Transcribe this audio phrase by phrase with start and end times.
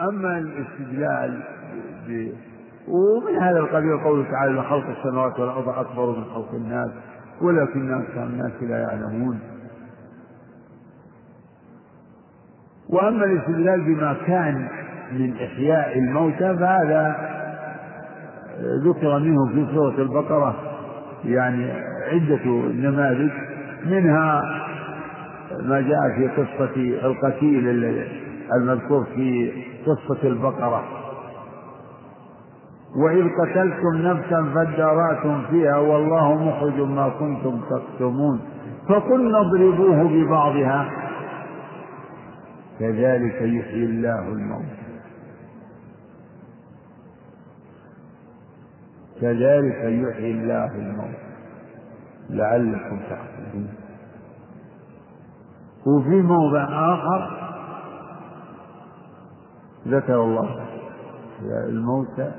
[0.00, 1.42] أما الاستدلال
[2.08, 2.28] ب...
[2.88, 6.90] ومن هذا القبيل قوله تعالى خلق السماوات والأرض أكبر من خلق الناس
[7.42, 9.38] ولكن أكثر الناس لا يعلمون.
[12.88, 14.68] وأما الاستدلال بما كان
[15.12, 17.16] من إحياء الموتى فهذا
[18.84, 20.54] ذكر منه في سورة البقرة
[21.24, 21.72] يعني
[22.12, 23.30] عدة نماذج.
[23.86, 24.42] منها
[25.62, 26.76] ما جاء في قصة
[27.06, 27.68] القتيل
[28.56, 29.52] المذكور في
[29.86, 30.84] قصة البقرة.
[32.96, 38.40] وإذ قتلتم نفسا فادارأتم فيها والله مخرج ما كنتم تكتمون.
[38.88, 40.90] فقلنا اضربوه ببعضها.
[42.78, 44.74] كذلك يحيي الله الموت
[49.20, 51.16] كذلك يحيي الله الموت
[52.30, 53.68] لعلكم تعقلون.
[55.86, 57.43] وفي موضع آخر
[59.88, 60.60] ذكر الله
[61.68, 62.32] الموتى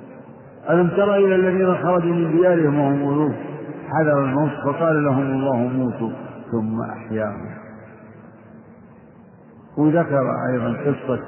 [0.70, 3.36] ألم تر إلى الذين خرجوا من ديارهم وهم ألوف
[3.90, 6.12] حذر الموت فقال لهم الله موتوا
[6.52, 7.50] ثم أحياهم.
[9.78, 11.24] وذكر أيضا قصة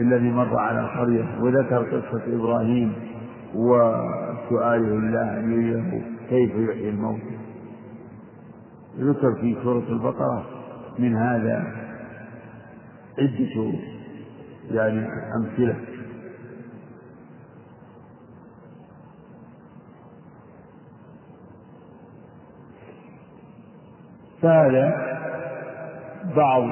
[0.00, 2.92] الذي مر على قرية وذكر قصة إبراهيم
[3.54, 7.20] وسؤاله الله أن يريه كيف يحيي الموت.
[8.98, 10.44] ذكر في سورة البقرة
[10.98, 11.64] من هذا
[13.18, 13.72] عدة
[14.70, 15.74] يعني أمثلة.
[24.42, 25.10] فهذا
[26.36, 26.62] بعض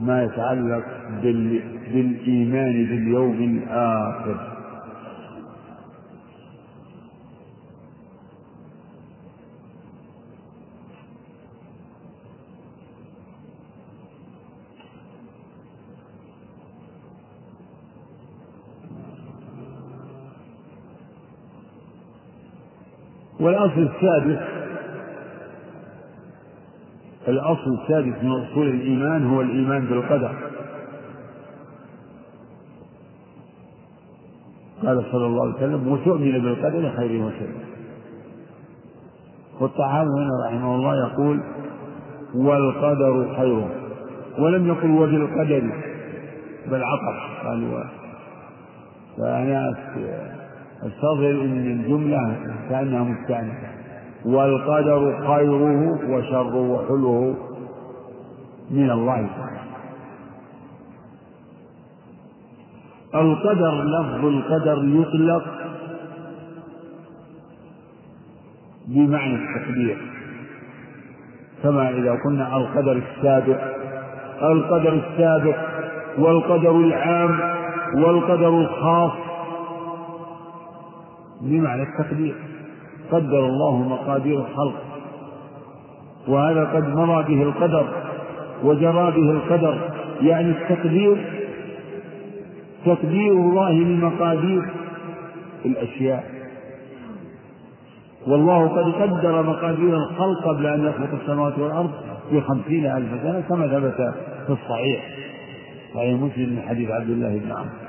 [0.00, 0.84] ما يتعلق
[1.92, 4.53] بالإيمان باليوم الآخر.
[23.44, 24.42] والأصل السادس
[27.28, 30.32] الأصل السادس من أصول الإيمان هو الإيمان بالقدر.
[34.82, 37.64] قال صلى الله عليه وسلم وتؤمن بالقدر خيره وشره
[39.60, 41.40] والطحاوي هنا رحمه الله يقول
[42.34, 43.70] والقدر خيره
[44.38, 45.70] ولم يقل وبالقدر
[46.66, 47.84] بل عطف قال
[49.18, 49.74] فأنا
[50.84, 52.36] استظهر إن الجملة
[52.68, 53.68] كأنها مستانفه
[54.24, 57.36] والقدر خيره وشره وحلوه
[58.70, 59.64] من الله تعالى.
[63.14, 65.44] القدر لفظ القدر يطلق
[68.88, 69.98] بمعنى التقدير
[71.62, 73.60] كما إذا قلنا القدر السابق
[74.42, 75.56] القدر السابق
[76.18, 77.40] والقدر العام
[77.94, 79.12] والقدر الخاص
[81.40, 82.34] بمعنى التقدير؟
[83.10, 84.82] قدر الله مقادير الخلق.
[86.28, 87.88] وهذا قد مضى به القدر
[88.64, 89.90] وجرى به القدر.
[90.20, 91.16] يعني التقدير
[92.86, 94.62] تقدير الله لمقادير
[95.64, 96.34] الأشياء.
[98.26, 101.90] والله قد قدر مقادير الخلق قبل أن يخلق السماوات والأرض
[102.30, 104.14] في خمسين ألف سنة كما ثبت
[104.46, 105.04] في الصحيح.
[105.94, 107.83] صحيح مسلم من حديث عبد الله بن عمرو.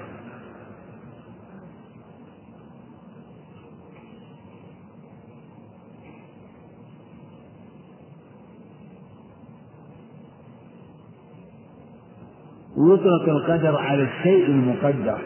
[12.78, 15.18] ويطلق القدر على الشيء المقدر.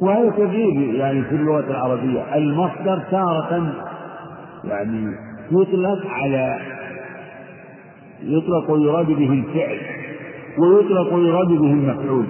[0.00, 2.36] وهذا كثير يعني في اللغة العربية.
[2.36, 3.72] المصدر تارة
[4.64, 5.14] يعني
[5.50, 6.60] يطلق على
[8.22, 9.80] يطلق ويراد به الفعل
[10.58, 12.26] ويطلق ويراد به المفعول.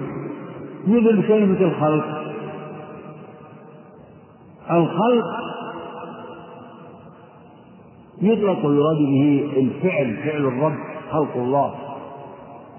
[0.87, 2.33] مثل كلمة الخلق.
[4.71, 5.25] الخلق
[8.21, 10.77] يطلق ويراد به الفعل فعل الرب
[11.11, 11.75] خلق الله.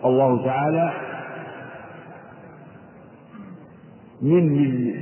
[0.05, 0.91] الله تعالى
[4.22, 4.95] من من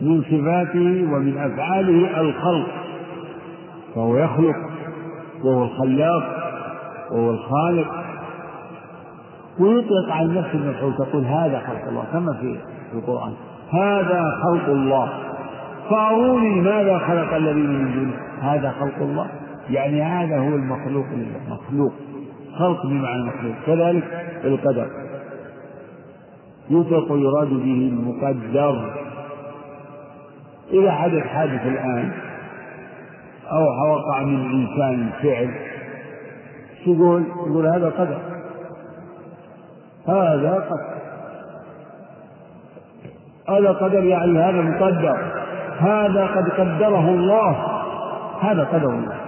[0.00, 2.66] من صفاته ومن أفعاله الخلق
[3.94, 4.56] فهو يخلق
[5.44, 6.22] وهو الخلاق
[7.10, 8.04] وهو الخالق.
[9.60, 12.58] ويطلق على نفس المفعول تقول هذا خلق الله كما في
[12.94, 13.32] القرآن
[13.70, 15.08] هذا خلق الله.
[15.90, 19.26] فأروني ماذا خلق الذين من دونه هذا خلق الله؟
[19.70, 21.92] يعني هذا هو المخلوق لله مخلوق.
[22.58, 24.04] خلق بمعنى مخلوق كذلك
[24.44, 24.86] القدر.
[26.70, 28.94] يطلق يراد به المقدر.
[30.72, 32.12] إذا حدث حادث الآن
[33.52, 35.54] أو وقع من الإنسان فعل
[36.86, 38.18] يقول يقول هذا قدر.
[40.08, 40.94] هذا قدر.
[43.48, 45.16] هذا قدر يعني هذا مقدر.
[45.78, 47.56] هذا قد قدره الله.
[48.40, 49.23] هذا قدر الله.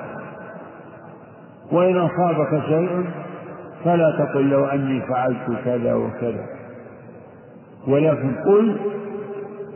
[1.72, 3.04] وإن أصابك شيء
[3.84, 6.46] فلا تقل لو أني فعلت كذا وكذا.
[7.88, 8.76] ولكن قل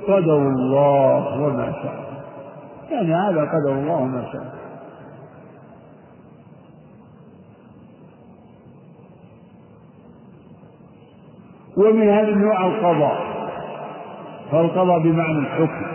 [0.08, 2.10] قدر الله وما شاء.
[2.90, 4.54] يعني هذا قدر الله وما شاء.
[11.76, 13.30] ومن هذا النوع القضاء.
[14.52, 15.86] فالقضاء بمعنى الحكم.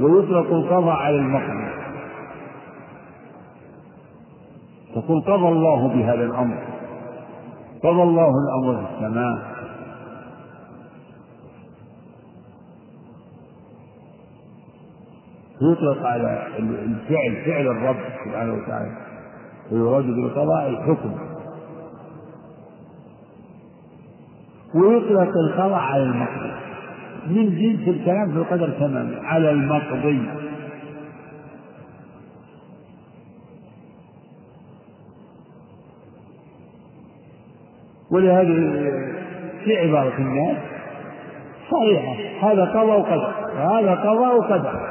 [0.00, 1.59] ويطلق القضاء على المقضي
[4.94, 6.58] تقول قضى الله بهذا الأمر.
[7.82, 9.50] قضى الله الأمر في السماء.
[15.62, 18.96] يطلق على الفعل فعل الرب سبحانه وتعالى.
[19.72, 21.12] ويراد بالقضاء الحكم.
[24.74, 26.52] ويطلق القضاء على المقضي
[27.26, 29.20] من جنس الكلام في القدر تماما.
[29.22, 30.39] على المقضي.
[38.12, 38.44] ولهذا
[39.64, 40.56] في عبارة الناس
[41.70, 42.14] صحيحة
[42.52, 44.90] هذا قضى وقدر هذا قضى وقدر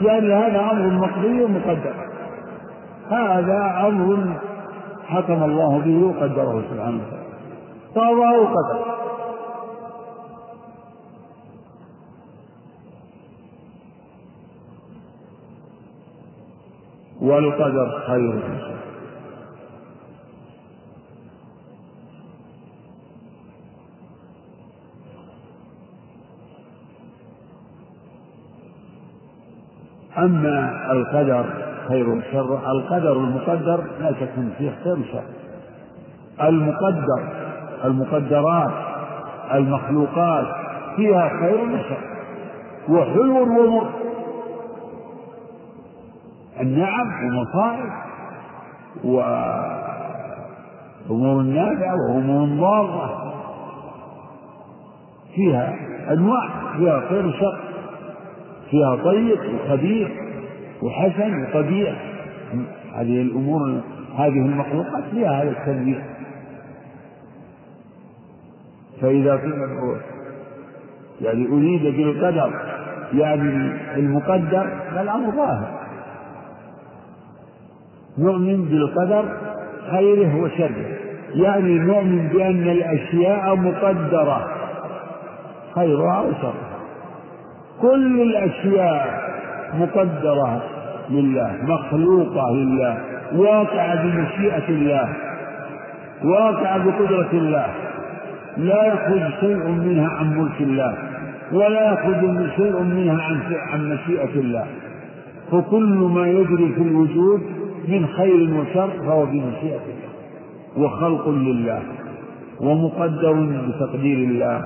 [0.00, 1.94] لأن هذا أمر مقضي ومقدر.
[3.10, 4.36] هذا أمر
[5.06, 7.22] حكم الله به وقدره سبحانه وتعالى.
[7.94, 8.92] قضى وقدر.
[17.20, 18.42] والقدر خير.
[30.24, 31.44] أما القدر
[31.88, 34.28] خير وشر القدر المقدر لا شك
[34.58, 35.22] فيه خير وشر
[36.42, 37.22] المقدر
[37.84, 38.72] المقدرات
[39.54, 40.46] المخلوقات
[40.96, 41.98] فيها خير وشر
[42.88, 43.88] وحلو ومر
[46.60, 47.90] النعم ومصائب
[49.04, 49.82] وأمور
[51.42, 53.32] نافعة وأمور ضارة.
[55.34, 55.74] فيها
[56.12, 57.58] أنواع فيها خير وشر
[58.72, 60.08] فيها طيب وخبيث
[60.82, 61.94] وحسن وقبيح
[62.94, 63.80] هذه الأمور
[64.16, 66.02] هذه المخلوقات فيها هذا التنويع.
[69.00, 69.40] فإذا
[71.20, 72.52] يعني أريد بالقدر
[73.14, 75.80] يعني المقدر فالأمر ظاهر.
[78.18, 79.36] نؤمن بالقدر
[79.90, 80.86] خيره وشره.
[81.34, 84.48] يعني نؤمن بأن الأشياء مقدرة
[85.74, 86.71] خيرها وشرها.
[87.82, 89.22] كل الأشياء
[89.74, 90.62] مقدرة
[91.10, 92.98] لله مخلوقة لله
[93.34, 95.08] واقعة بمشيئة الله
[96.24, 97.66] واقعة بقدرة الله.
[98.56, 100.94] لا يخرج شيء منها عن ملك الله
[101.52, 103.40] ولا يخرج شيء منها عن
[103.72, 104.66] عن مشيئة الله.
[105.52, 107.40] فكل ما يجري في الوجود
[107.88, 110.12] من خير وشر فهو بمشيئة الله.
[110.76, 111.82] وخلق لله
[112.60, 113.32] ومقدر
[113.68, 114.64] بتقدير الله.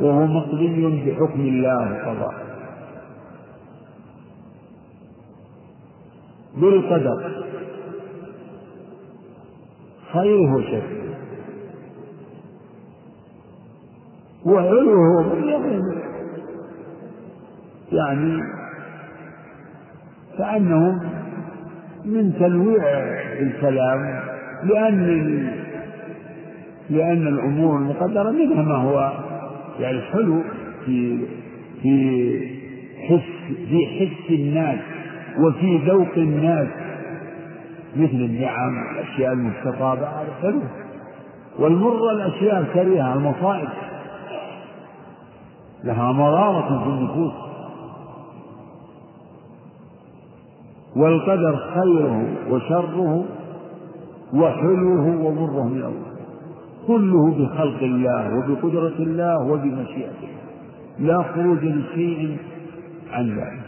[0.00, 2.34] وهو مقضي بحكم الله وقضاء.
[6.56, 7.44] بالقدر.
[10.12, 10.98] خيره وشره
[14.46, 15.36] وعلوه
[17.92, 18.42] يعني
[20.38, 21.02] كأنه
[22.04, 22.82] من تنويع
[23.40, 24.20] الكلام
[24.64, 25.04] لأن
[26.90, 29.12] لأن الأمور المقدرة منها ما هو
[29.80, 30.42] يعني حلو
[30.86, 31.18] في
[31.82, 32.58] في
[33.08, 34.78] حس في حس الناس
[35.38, 36.68] وفي ذوق الناس.
[37.96, 40.62] مثل النعم الأشياء المستطابة هذا حلو
[41.58, 43.68] والمر الأشياء الكريهة المصائب.
[45.84, 47.32] لها مرارة في النفوس.
[50.96, 53.24] والقدر خيره وشره
[54.34, 56.07] وحلوه ومره من الله.
[56.88, 60.30] كله بخلق الله وبقدرة الله وبمشيئته.
[60.98, 62.36] لا خروج لشيء
[63.12, 63.67] عن ذلك.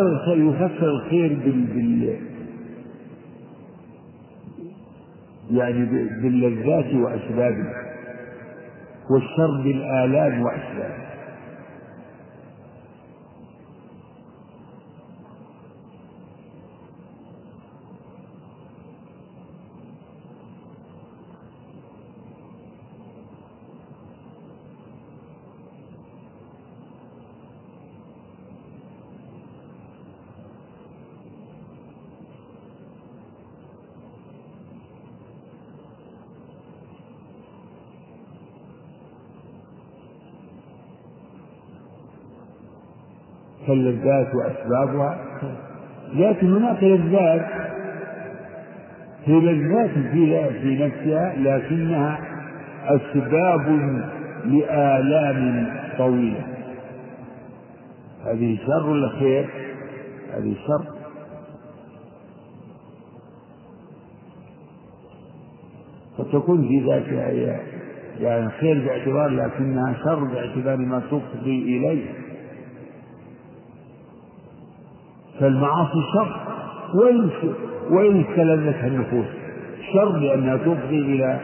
[0.00, 2.16] فسر الخير يفسر الخير بال, بال
[5.50, 5.84] يعني
[6.22, 7.72] باللذات وأسبابه
[9.10, 11.09] والشر بالآلام وأسبابه.
[44.00, 45.18] كاللذات وأسبابها.
[46.14, 47.46] لكن هناك لذات
[49.24, 52.18] هي لذات في في نفسها لكنها
[52.84, 53.80] أسباب
[54.44, 55.66] لآلام
[55.98, 56.46] طويلة.
[58.26, 59.48] هذه شر ولا خير؟
[60.34, 60.84] هذه شر.
[66.18, 67.30] قد تكون في ذاتها
[68.20, 72.19] يعني خير باعتبار لكنها شر باعتبار ما تفضي إليه.
[75.40, 76.36] فالمعاصي شر.
[76.94, 77.30] وإن
[77.90, 79.26] وإن استلذتها النفوس.
[79.94, 81.40] شر لأنها تفضي إلى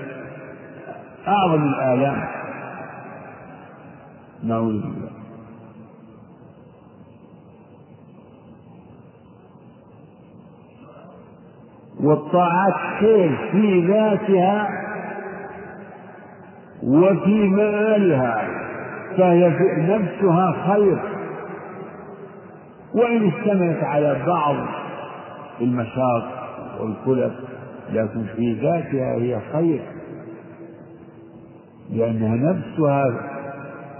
[1.28, 2.28] أعظم الآلام.
[4.44, 5.10] نعوذ بالله.
[12.00, 14.68] والطاعات خير في ذاتها
[16.82, 18.48] وفي مآلها.
[19.16, 19.48] فهي
[19.78, 20.98] نفسها خير.
[22.96, 24.56] وإن اشتملت على بعض
[25.60, 26.48] المشاق
[26.80, 27.32] والكلف
[27.92, 29.82] لكن في ذاتها هي خير
[31.90, 33.04] لأنها نفسها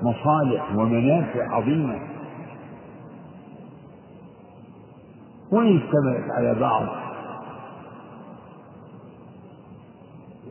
[0.02, 1.98] مصالح ومنافع عظيمة.
[5.52, 6.86] وإن اشتملت على بعض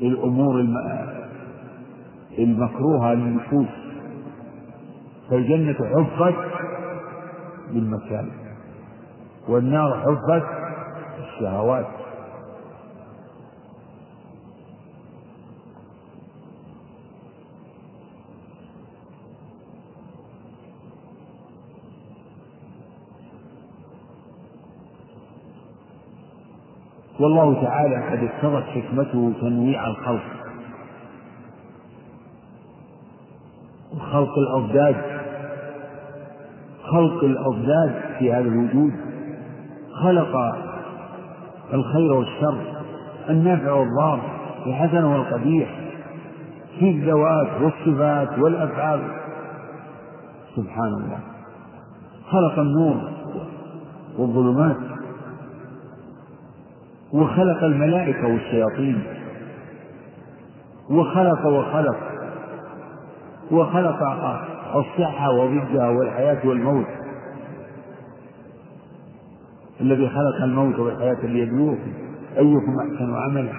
[0.02, 0.66] الأمور
[2.40, 3.68] المكروهة للنفوس
[5.30, 6.36] فالجنة حفت
[7.76, 8.32] بالمكان
[9.48, 10.46] والنار حفت
[11.20, 11.86] الشهوات.
[27.20, 30.24] والله تعالى قد اقتضت حكمته تنويع الخلق.
[33.94, 35.15] وخلق الأضداد
[36.96, 38.94] خلق الأضداد في هذا الوجود.
[40.04, 40.56] خلق
[41.74, 42.58] الخير والشر
[43.30, 44.20] النافع والضار
[44.66, 45.80] الحسن والقبيح
[46.80, 49.00] في الذوات والصفات والأفعال.
[50.56, 51.20] سبحان الله.
[52.30, 52.98] خلق النور
[54.18, 54.78] والظلمات
[57.14, 59.04] وخلق الملائكة والشياطين.
[60.90, 61.98] وخلق وخلق.
[63.52, 64.04] وخلق
[64.74, 66.86] الصحة وضدها والحياة والموت.
[69.82, 71.94] الذي خلق الموت والحياة ليبلوكم
[72.38, 73.54] أيكم أحسن عملا؟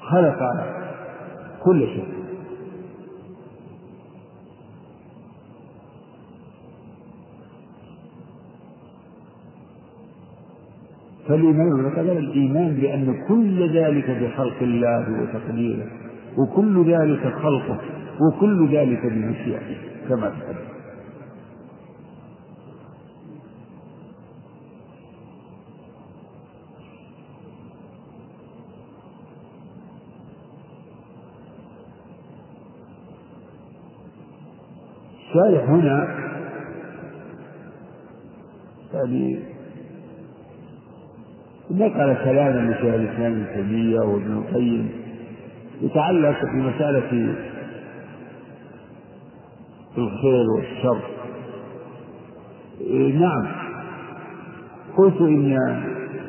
[0.00, 0.38] خلق
[1.64, 2.19] كل شيء.
[11.30, 15.86] فالإيمان يعتبر الإيمان بأن كل ذلك بخلق الله وتقديره
[16.38, 17.80] وكل ذلك خلقه
[18.20, 19.76] وكل ذلك بمشيئته
[20.08, 20.70] كما تقدم.
[35.28, 36.08] الشارح هنا
[38.94, 39.38] يعني
[41.80, 44.90] نقل كلاما لشيخ الإسلام ابن تيمية وابن القيم
[45.82, 47.34] يتعلق بمساله
[49.98, 51.00] الخير والشر.
[52.80, 53.46] إيه، نعم.
[54.96, 55.56] قلت إن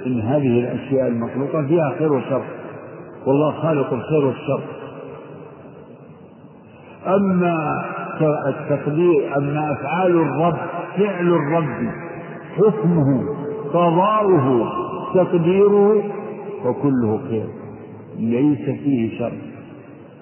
[0.05, 2.43] إن هذه الأشياء المخلوقة فيها خير وشر.
[3.25, 4.61] والله خالق الخير والشر.
[7.07, 7.85] أما
[8.47, 10.57] التقدير أما أفعال الرب
[10.97, 11.91] فعل الرب
[12.57, 13.23] حكمه
[13.73, 14.80] قضاؤه
[15.13, 16.03] تقديره
[16.65, 17.47] وكله خير.
[18.19, 19.33] ليس فيه شر.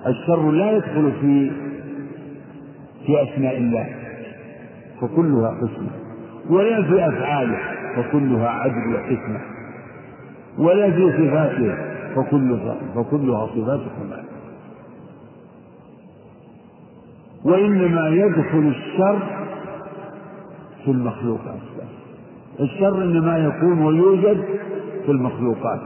[0.08, 1.52] الشر لا يدخل في
[3.06, 3.90] في أسماء الله
[5.02, 5.90] فكلها حسنى
[6.50, 7.58] ولا في أفعاله
[7.96, 9.40] فكلها عدل وحكمة.
[10.58, 11.76] ولا في صفاته
[12.16, 12.60] فكل
[12.96, 14.24] فكلها صفات كمال
[17.46, 19.20] وإنما يدخل الشر
[20.86, 21.60] في المخلوقات
[22.60, 24.44] الشر إنما يكون ويوجد
[25.10, 25.80] في المخلوقات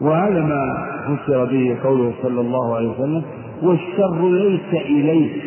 [0.00, 3.22] وهذا ما فسر به قوله صلى الله عليه وسلم
[3.62, 5.42] والشر ليس إليه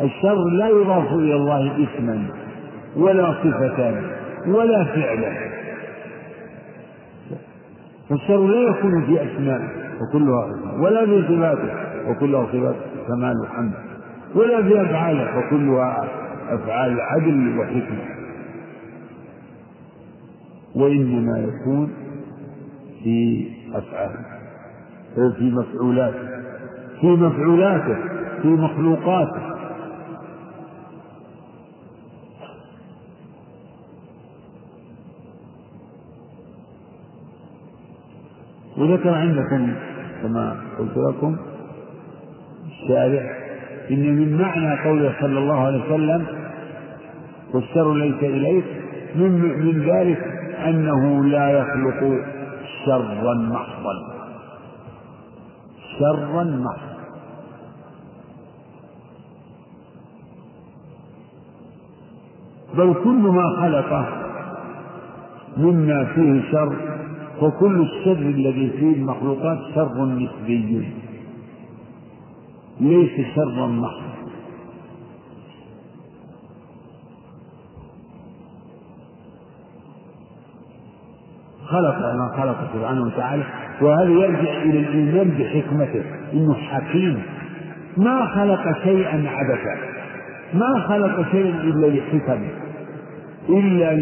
[0.00, 2.26] الشر لا يضاف إلى الله اسما
[2.96, 4.02] ولا صفة
[4.46, 5.48] ولا فعلا.
[8.08, 9.60] فالشر لا يكون في أسماء
[10.00, 11.87] وكلها ولا في صفاته.
[12.08, 12.76] وكلها صفات
[13.08, 13.72] كمال وحمد.
[14.34, 16.04] ولا في أفعاله وكلها
[16.48, 18.04] أفعال عدل وحكمة.
[20.74, 21.90] وإنما يكون
[23.04, 24.24] في أفعاله
[25.38, 26.28] في مفعولاته
[27.00, 27.96] في مفعولاته
[28.42, 29.48] في مخلوقاته.
[38.78, 39.74] وذكر عندكم
[40.22, 41.36] كما قلت لكم
[42.82, 43.22] الشارع
[43.90, 46.26] إن من معنى قوله صلى الله عليه وسلم
[47.54, 48.64] والشر ليس إليك
[49.16, 49.30] من
[49.64, 50.18] من ذلك
[50.66, 52.20] أنه لا يخلق
[52.86, 53.94] شرا محضا.
[55.98, 56.98] شرا محضا.
[62.78, 64.08] بل كل ما خلقه
[65.56, 66.76] مما فيه شر
[67.42, 70.92] وكل الشر الذي فيه المخلوقات شر نسبي.
[72.80, 74.08] ليس شرا محضا.
[81.66, 83.42] خلق ما خلق سبحانه وتعالى
[83.80, 87.22] وهذا يرجع إلى الإيمان بحكمته؟ إنه حكيم.
[87.96, 89.76] ما خلق شيئا عبثا.
[90.54, 92.48] ما خلق شيئا إلا لحكم.
[93.48, 93.94] إلا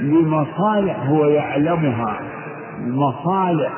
[0.00, 2.20] لمصالح هو يعلمها.
[2.86, 3.72] مصالح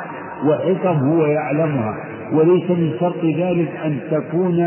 [0.45, 2.14] وحكم هو يعلمها.
[2.33, 4.61] وليس من شرط ذلك أن تكون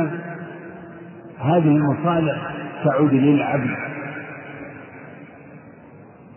[1.40, 3.76] هذه المصالح تعود للعبد.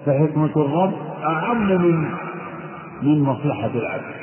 [0.07, 0.93] فحكمة الرب
[1.25, 2.05] أعم من
[3.03, 4.15] من مصلحة العبد.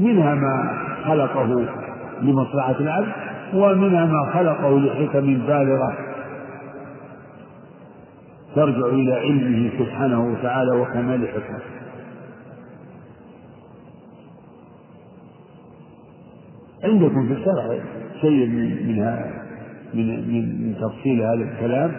[0.00, 1.66] منها ما خلقه
[2.22, 3.12] لمصلحة العبد
[3.54, 5.96] ومنها ما خلقه لحكم بالغة.
[8.54, 11.71] ترجع إلى علمه سبحانه وتعالى وكمال حكمته.
[16.84, 17.78] عندكم في الشرع
[18.20, 19.32] شيء من من
[19.94, 21.92] من من, تفصيل هذا الكلام؟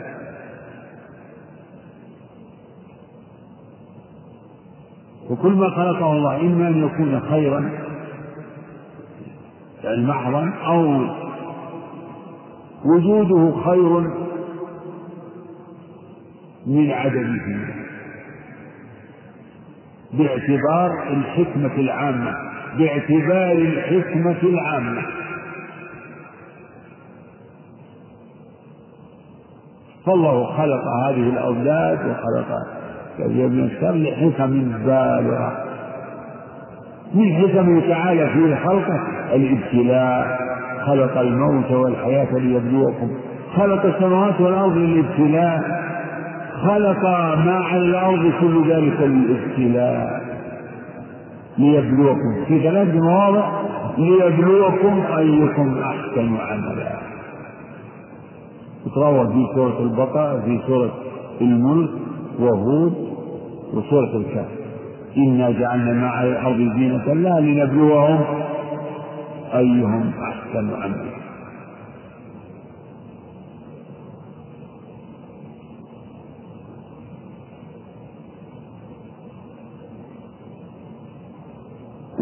[5.30, 7.70] وكل ما خلقه الله إما أن يكون خيرا
[9.84, 11.08] يعني محضا أو
[12.86, 14.00] وجوده خير
[16.68, 17.74] من عدمه.
[20.14, 22.34] باعتبار الحكمة العامة.
[22.78, 25.02] باعتبار الحكمة العامة.
[30.06, 32.48] فالله خلق هذه الأولاد وخلق
[33.20, 35.64] ابن الشر لحكم بالغة.
[37.14, 39.00] من حكمه تعالى في خلقه
[39.34, 40.40] الابتلاء.
[40.86, 43.12] خلق الموت والحياة ليبلوكم.
[43.56, 45.84] خلق السماوات والأرض للابتلاء.
[46.64, 47.04] خلق
[47.46, 50.23] ما على الأرض كل ذلك للابتلاء.
[51.58, 52.46] ليبلوكم.
[52.48, 53.52] في ثلاث مواضع
[53.98, 57.00] ليبلوكم أيكم أحسن عملا.
[58.96, 60.92] تروى في سورة البقرة في سورة
[61.42, 61.90] الملك
[62.40, 62.94] وهود
[63.74, 64.50] وسورة الكهف.
[65.18, 68.20] إنا جعلنا ما على الأرض زينة لها لنبلوهم
[69.54, 71.13] أيهم أحسن عملا.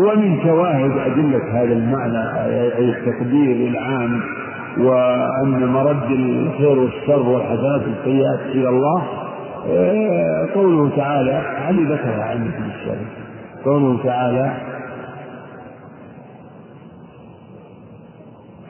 [0.08, 2.46] ومن شواهد أدلة هذا المعنى
[2.78, 4.22] أي التقدير العام
[4.78, 9.04] وأن مرد الخير والشر والحسنات والسيئات إلى الله
[10.54, 13.06] قوله تعالى علي ذكرها عندي في الشرع
[13.66, 14.54] قوله تعالى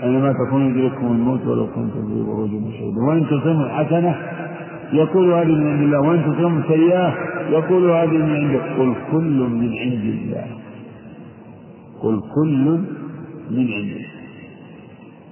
[0.03, 4.15] أينما تكون يدرككم الموت ولو كنتم في بروج مشهودة وإن تصيبوا حسنة
[4.93, 7.13] يقول هذه من عند الله وإن تصيبوا سيئة
[7.49, 8.61] يقول هذه من عندك.
[8.79, 10.45] قل كل من عند الله.
[12.01, 12.65] قل كل
[13.51, 14.05] من عند الله.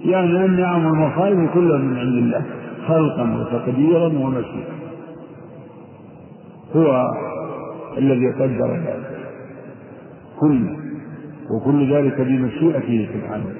[0.05, 2.45] يعني النعم والمصائب كلها من عند الله
[2.87, 4.73] خلقا وتقديرا ومشيئة
[6.75, 7.11] هو
[7.97, 9.29] الذي قدر ذلك.
[10.39, 10.77] كله
[11.51, 13.55] وكل ذلك بمشيئته سبحانه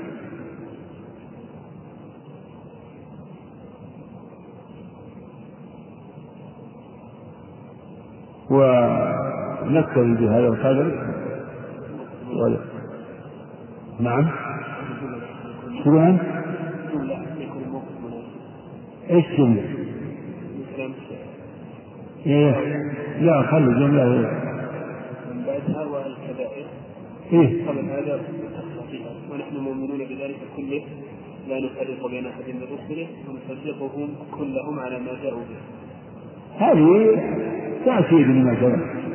[8.50, 10.92] ونكتفي بهذا القدر.
[14.00, 14.28] نعم
[15.84, 16.22] شو أنت؟
[19.10, 19.64] إيش جملة؟
[22.26, 22.52] إيه
[23.22, 26.66] لا خلي جملة من بعدها والكبائر
[27.34, 28.20] إيه قبل هذا
[29.32, 30.82] ونحن مؤمنون بذلك كله
[31.48, 35.60] لا نفرق بين احد من رسله ونصدقهم كلهم على ما جاءوا به.
[36.66, 37.22] هذه
[37.86, 39.09] تأكيد لما سبق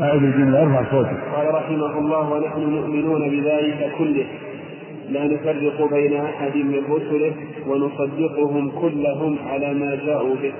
[0.00, 1.16] الجملة ارفع صوتك.
[1.36, 4.26] قال رحمه الله ونحن مؤمنون بذلك كله.
[5.10, 7.32] لا نفرق بين أحد من رسله
[7.66, 10.52] ونصدقهم كلهم على ما جاءوا به.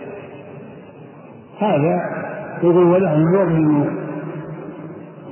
[1.58, 2.00] هذا
[2.62, 3.86] يقول ونحن نؤمن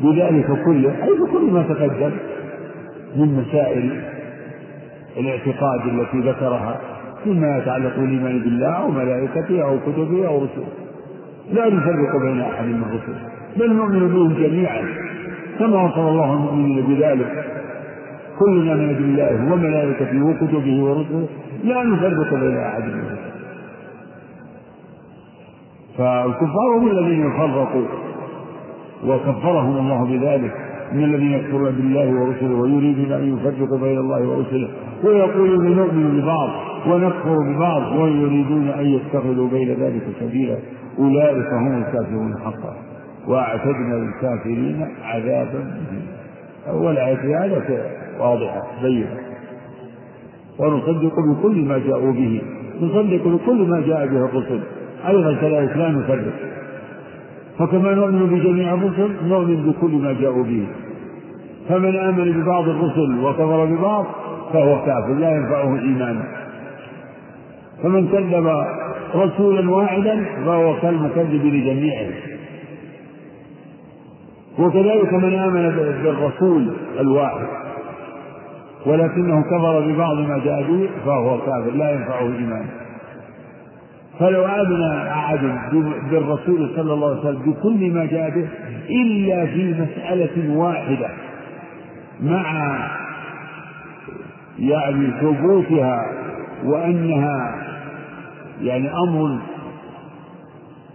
[0.02, 1.04] بذلك كله.
[1.04, 2.12] أي بكل ما تقدم
[3.16, 4.02] من مسائل
[5.16, 6.80] الاعتقاد التي ذكرها
[7.26, 10.68] مما يتعلق بالإيمان بالله أو ملائكته أو كتبه أو رسله.
[11.52, 14.82] لا نفرق بين أحد من الرسل بل نؤمن بهم جميعا
[15.58, 17.44] كما وصف الله المؤمنين بذلك.
[18.38, 21.26] كلنا من بالله وملائكته وكتبه ورسله
[21.64, 23.34] لا نفرق بين أحد من الرسل
[25.98, 27.86] فالكفار هم الذين يفرقوا
[29.06, 30.54] وكفرهم الله بذلك.
[30.92, 34.68] من الذين يكفرون بالله ورسله ويريدون أن يفرقوا بين الله ورسله
[35.04, 36.50] ويقولون نؤمن ببعض
[36.86, 40.56] ونكفر ببعض ويريدون أن يتخذوا بين ذلك سبيلا.
[40.98, 42.83] أولئك هم الكافرون حقا.
[43.28, 46.84] واعتدنا للكافرين عذابا مهينا.
[46.84, 49.16] والآية هذا واضحة بينة.
[50.58, 52.42] ونصدق بكل ما جاءوا به.
[52.80, 54.60] نصدق بكل ما جاء به الرسل.
[55.08, 56.34] أيضا كذلك لا نفرق
[57.58, 60.66] فكما نؤمن بجميع الرسل نؤمن بكل ما جاءوا به.
[61.68, 64.06] فمن آمن ببعض الرسل وكفر ببعض
[64.52, 66.24] فهو كافر لا ينفعه إيمانه
[67.82, 68.64] فمن كذب
[69.14, 72.12] رسولا واحدا فهو كالمكذب لجميعهم
[74.58, 75.70] وكذلك من آمن
[76.02, 77.46] بالرسول الواحد
[78.86, 82.70] ولكنه كفر ببعض ما جاء به فهو كافر لا ينفعه إيمانه
[84.20, 85.40] فلو آمن أحد
[86.10, 88.48] بالرسول صلى الله عليه وسلم بكل ما جاء به
[88.90, 91.08] إلا في مسألة واحدة
[92.22, 92.76] مع
[94.58, 96.06] يعني ثبوتها
[96.64, 97.54] وأنها
[98.62, 99.38] يعني أمر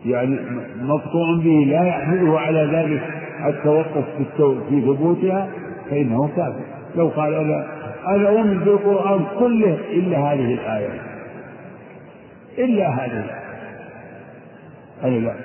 [0.06, 0.40] يعني
[0.82, 5.50] مقطوع به لا يحمله على ذلك التوقف في, ثبوتها
[5.90, 6.64] فإنه كافر.
[6.96, 7.68] لو قال أنا
[8.08, 11.02] أنا أؤمن بالقرآن كله إلا هذه الآية.
[12.58, 13.26] إلا هذه.
[15.02, 15.36] هذه لا.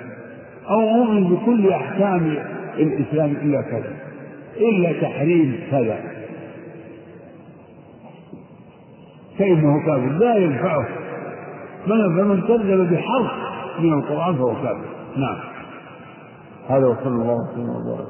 [0.69, 2.37] أو أؤمن بكل أحكام
[2.77, 3.93] الإسلام إلا كذا.
[4.57, 5.99] إلا تحريم كذا.
[9.39, 10.09] فإنه كافر.
[10.09, 10.87] لا ينفعه.
[11.87, 13.31] من فمن كذب بحرف
[13.79, 14.85] من القرآن فهو كافر.
[15.17, 15.54] نعم.
[16.67, 18.07] هذا وصلى الله وسلم وبارك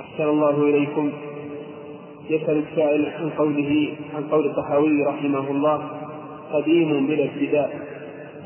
[0.00, 1.12] أحسن الله إليكم.
[2.30, 5.82] يسأل السائل عن قوله عن قول الطحاوي رحمه الله
[6.52, 7.70] قديم بلا ابتداء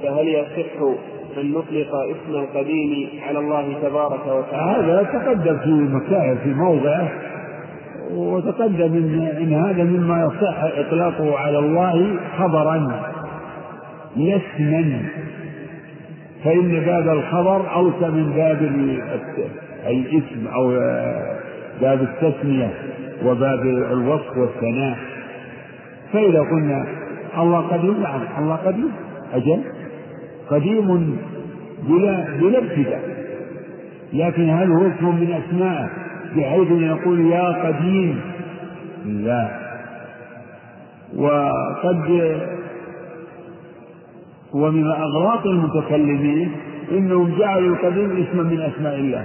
[0.03, 0.83] فهل يصح
[1.39, 7.13] أن نطلق اسم القديم على الله تبارك وتعالى؟ هذا تقدم في مكان في موضعه
[8.11, 12.77] وتقدم إن, إن هذا مما يصح إطلاقه على الله خبرا
[14.17, 15.03] لا اسما
[16.47, 18.63] فإن باب الخبر أوسع من باب
[19.87, 20.71] الاسم أو
[21.81, 22.71] باب التسمية
[23.25, 24.99] وباب الوصف والثناء.
[26.13, 26.87] فإذا قلنا
[27.39, 28.91] الله قديم نعم الله قديم.
[29.35, 29.61] أجل؟
[30.51, 31.17] قديم
[31.89, 33.01] بلا بلا ابتداء.
[34.13, 35.89] لكن هل هو اسم من أسمائه
[36.37, 38.21] بحيث يقول يا قديم.
[39.07, 39.49] لا.
[41.17, 42.31] وقد
[44.57, 46.51] ومن أغراض المتكلمين
[46.93, 49.25] إنهم جعلوا القديم اسما من أسماء الله.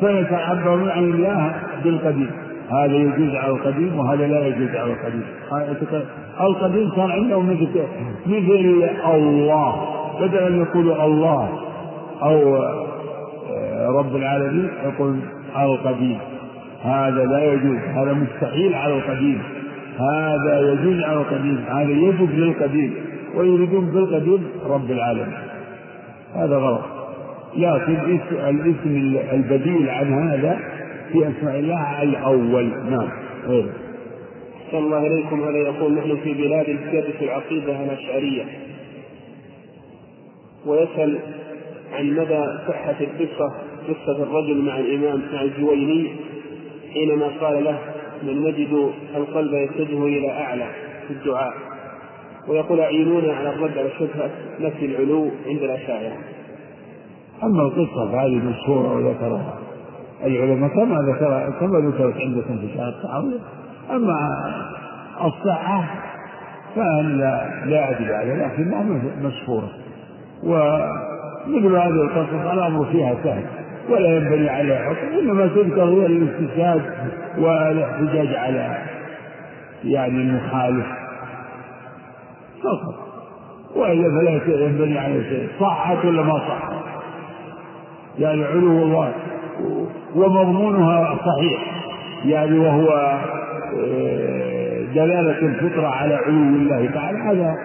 [0.00, 1.52] فيتعبرون عن الله
[1.84, 2.30] بالقديم.
[2.70, 5.22] هذا يجوز على القديم وهذا لا يجوز على القديم.
[6.40, 7.68] القديم صار عندهم مثل
[8.26, 9.74] مثل الله.
[10.20, 11.48] بدل أن يقولوا الله.
[12.22, 15.16] أو آه، رب العالمين يقول
[15.58, 16.18] القديم.
[16.82, 17.78] هذا لا يجوز.
[17.94, 19.42] هذا مستحيل على القديم.
[19.98, 21.64] هذا يجوز على القديم.
[21.68, 22.94] هذا يجب للقديم.
[23.34, 25.38] ويريدون بالقديم رب العالمين.
[26.34, 26.84] هذا غلط.
[27.56, 30.60] لكن الاسم البديل عن هذا
[31.12, 32.72] في أسماء الله الأول.
[32.90, 33.08] نعم.
[33.46, 33.66] غير.
[34.70, 36.64] صلى الله إليكم هذا يقول نحن في بلاد
[37.18, 38.44] في العقيدة الأشعرية
[40.66, 41.18] ويسأل
[41.92, 43.52] عن مدى صحة القصة
[43.88, 46.10] قصة الرجل مع الإمام مع الجويني
[46.92, 47.78] حينما قال له
[48.22, 50.66] من نجد القلب يتجه إلى أعلى
[51.06, 51.54] في الدعاء.
[52.48, 54.30] ويقول أعينونا على الرد على شبهة
[54.60, 56.16] نفي العلو عند الأشاعرة.
[57.42, 59.54] أما القصة فهذه مشهورة وذكرها
[60.24, 63.40] العلماء كما ذكر كما ذكرت عندكم في شهر التعويض.
[63.90, 64.30] أما
[65.24, 65.84] الصحة
[66.76, 68.82] فأنا لا أدري عليها لكنها
[69.22, 69.68] مشهورة.
[70.42, 73.44] ومثل هذه القصص الأمر فيها سهل
[73.90, 76.82] ولا ينبني عليها حكم إنما تذكر هي الاستشهاد
[77.38, 78.78] والاحتجاج على
[79.84, 80.86] يعني المخالف.
[82.62, 82.94] فقط
[83.76, 85.48] وإلا فلا ينبني عليه شيء.
[85.60, 86.72] صحت ولا ما صحت
[88.18, 89.12] يعني علو الله.
[90.16, 91.84] ومضمونها صحيح.
[92.24, 92.88] يعني وهو
[93.78, 97.18] آه، دلالة الفطرة على علو الله تعالى.
[97.18, 97.56] هذا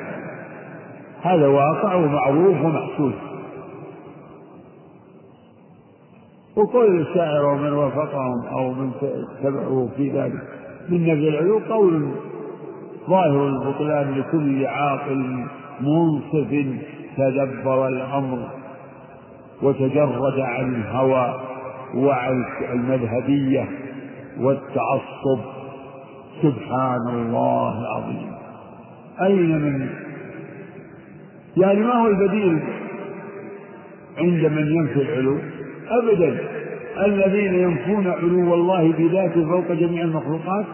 [1.21, 3.13] هذا واقع ومعروف ومحسوس.
[6.55, 8.91] وقول الشاعر ومن وافقهم أو من
[9.43, 10.41] تبعه في ذلك.
[10.89, 12.11] من نفي العلو قول
[13.09, 15.45] ظاهر البطلان لكل عاقل
[15.81, 16.65] منصف
[17.17, 18.47] تدبر الأمر
[19.61, 21.39] وتجرد عن الهوى
[21.95, 23.67] وعن المذهبية
[24.39, 25.39] والتعصب.
[26.41, 28.31] سبحان الله العظيم.
[29.21, 29.89] أين من؟
[31.57, 32.59] يعني ما هو البديل
[34.17, 35.37] عند من ينفي العلو؟
[35.89, 36.39] أبدا.
[37.05, 40.65] الذين ينفون علو الله بذاته فوق جميع المخلوقات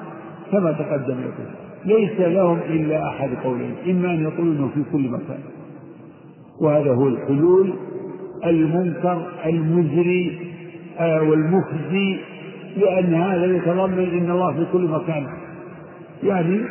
[0.52, 1.59] كما تقدم لكم.
[1.86, 5.40] ليس لهم إلا أحد قولين إما أن يقولوا أنه في كل مكان.
[6.62, 7.74] وهذا هو الحلول
[8.46, 10.50] المنكر المزري
[11.00, 12.20] آه، والمخزي
[12.78, 15.28] لأن هذا يتضمن أن الله في كل مكان.
[16.24, 16.62] يعني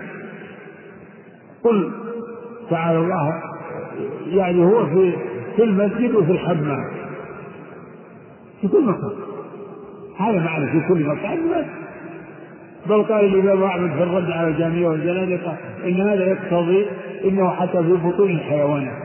[1.65, 1.91] قل
[2.71, 3.43] تعالى الله
[4.27, 5.13] يعني هو في
[5.57, 6.91] في المسجد وفي الحمام.
[8.61, 9.13] في كل مكان.
[10.19, 11.39] هذا معنى في كل مكان.
[12.89, 16.87] بل قال الإمام أحمد في الرد على الجامعة والزنادقة إن هذا يقتضي
[17.25, 19.03] أنه حتى في بطون الحيوانات.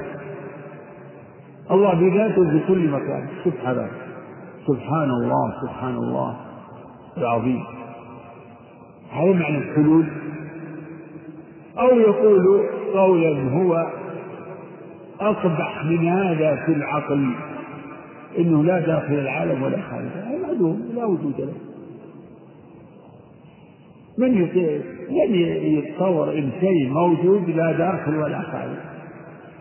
[1.71, 3.27] الله بذاته في كل مكان.
[3.45, 3.87] سبحانه.
[4.67, 6.35] سبحان الله سبحان الله
[7.17, 7.63] العظيم.
[9.11, 10.05] هذا معنى الحلول.
[11.79, 13.87] أو يقول قولا هو
[15.21, 17.31] أقبح من هذا في العقل
[18.37, 21.72] إنه لا داخل العالم ولا خارجه هذا لا وجود له.
[24.17, 25.35] من من
[25.77, 28.77] يتصور إن شيء موجود لا داخل ولا خارج.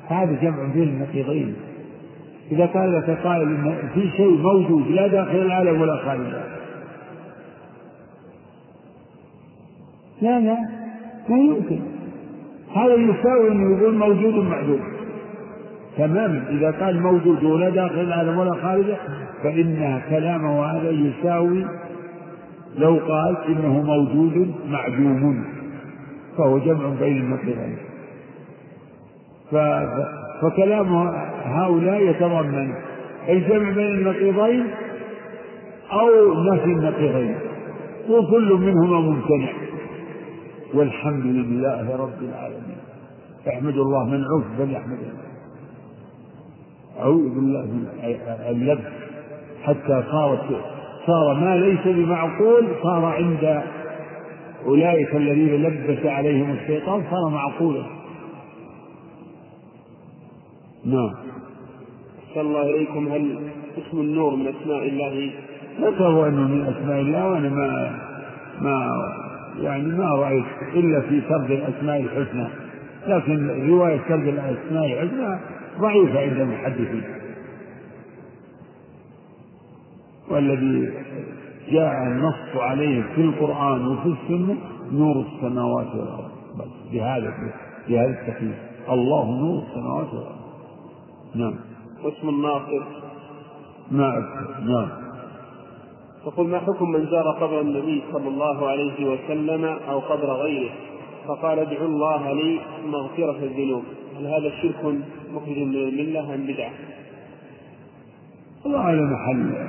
[0.09, 1.55] هذا جمع بين النقيضين.
[2.53, 6.43] إذا قال لك قائل إن في شيء موجود لا داخل العالم ولا خارجه
[10.23, 10.57] لا لا
[11.29, 11.81] ما يمكن.
[12.75, 14.81] هذا يساوي انه يقول موجود معدوم
[15.99, 18.97] تماما إذا قال موجود ولا داخل العالم ولا خارجه
[19.43, 21.67] فإن كلامه هذا يساوي
[22.77, 25.45] لو قال إنه موجود معدوم
[26.39, 27.77] فهو جمع بين النقيضين
[30.43, 30.97] فكلام
[31.45, 32.75] هؤلاء يتضمن
[33.29, 34.67] الجمع بين النقيضين
[35.93, 37.37] أو نفي النقيضين
[38.11, 39.53] وكل منهما ممتنع.
[40.75, 42.77] والحمد لله رب العالمين.
[43.49, 45.23] احمد الله من عوف فليحمد الله.
[47.01, 47.87] أعوذ بالله من
[48.49, 48.93] اللبس
[49.63, 50.61] حتى صارت
[51.07, 53.63] صار ما ليس بمعقول صار عند
[54.67, 57.83] أولئك الذين لبس عليهم الشيطان صار معقولا.
[60.85, 61.15] نعم.
[62.29, 65.31] أحسن الله إليكم هل اسم النور من أسماء الله؟
[65.81, 67.99] ذكروا أنه من أسماء الله وأنا ما
[68.61, 68.91] ما
[69.61, 72.47] يعني ما رأيت إلا في سرد الأسماء الحسنى.
[73.07, 75.39] لكن رواية سرد الأسماء الحسنى
[75.81, 77.22] ضعيفة عند المحدثين.
[80.31, 80.93] والذي
[81.71, 84.57] جاء النص عليه في القرآن وفي السنة
[84.93, 86.31] نور السماوات والأرض.
[86.59, 87.35] بس بهذا
[87.89, 88.57] بهذا التكليف
[88.91, 90.43] الله نور السماوات والأرض.
[91.35, 91.55] نعم.
[92.05, 92.83] واسم الناصر
[93.91, 94.23] نعم
[94.67, 94.89] نعم.
[96.25, 100.71] تقول ما حكم من زار قبر النبي صلى الله عليه وسلم أو قبر غيره؟
[101.29, 103.83] فقال ادعوا الله لي مغفرة الذنوب
[104.19, 104.85] هل هذا شرك
[105.35, 106.73] مخرج من الملة أم بدعة؟
[108.67, 109.69] الله على محل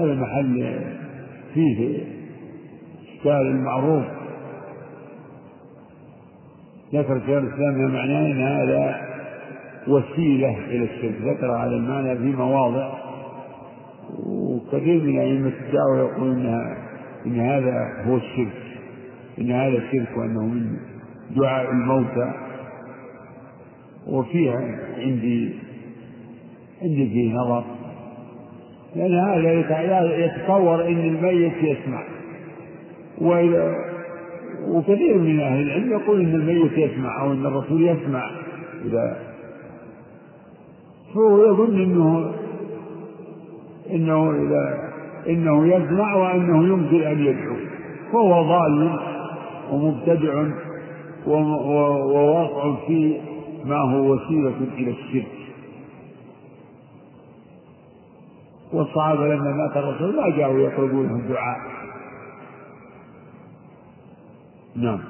[0.00, 0.80] هذا محل
[1.54, 1.98] فيه
[3.02, 4.04] إشكال المعروف
[6.94, 9.00] ذكر شيخ الإسلام معناه أن هذا
[9.88, 11.14] وسيلة إلى الشرك.
[11.22, 12.92] ذكر هذا المعنى في مواضع
[14.26, 16.76] وكثير من أئمة الدعوة يقولون إنها
[17.26, 18.62] إن هذا هو الشرك
[19.38, 20.76] إن هذا الشرك وأنه من
[21.36, 22.32] دعاء الموتى.
[24.06, 24.60] وفيها
[24.98, 25.54] عندي
[26.82, 27.64] عندي فيه نظر.
[28.96, 29.52] لأن هذا
[30.24, 32.02] يتصور أن الميت يسمع.
[34.68, 38.30] وكثير من أهل العلم يقول إن الميت يسمع أو إن الرسول يسمع.
[38.84, 39.16] إذا
[41.14, 42.32] فهو يظن أنه
[43.90, 44.92] إنه إذا
[45.28, 47.56] إنه يسمع وأنه يمكن أن يدعو.
[48.12, 48.98] فهو ضال
[49.72, 50.44] ومبتدع
[51.26, 53.16] وواقع في
[53.64, 55.43] ما هو وسيلة إلى الشرك.
[58.74, 61.58] والصحابة لما مات الرسول ما جاءوا يطلبونه الدعاء.
[64.76, 65.00] نعم.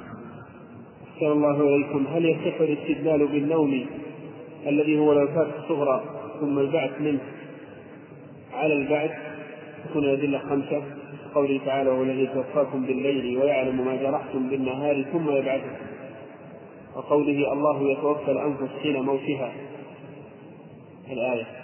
[1.15, 3.87] أحسن الله إليكم هل يصح الاستدلال بالنوم
[4.67, 6.05] الذي هو الوفاة الصغرى
[6.41, 7.21] ثم البعث منه؟
[8.55, 9.11] على البعث
[9.85, 10.83] تكون الأدلة خمسة.
[11.35, 15.87] قوله تعالى هو الذي توفاكم بالليل ويعلم ما جرحتم بالنهار ثم يبعثكم
[16.97, 19.53] وقوله الله يتوفى الأنفس حين موتها.
[21.13, 21.64] الآية.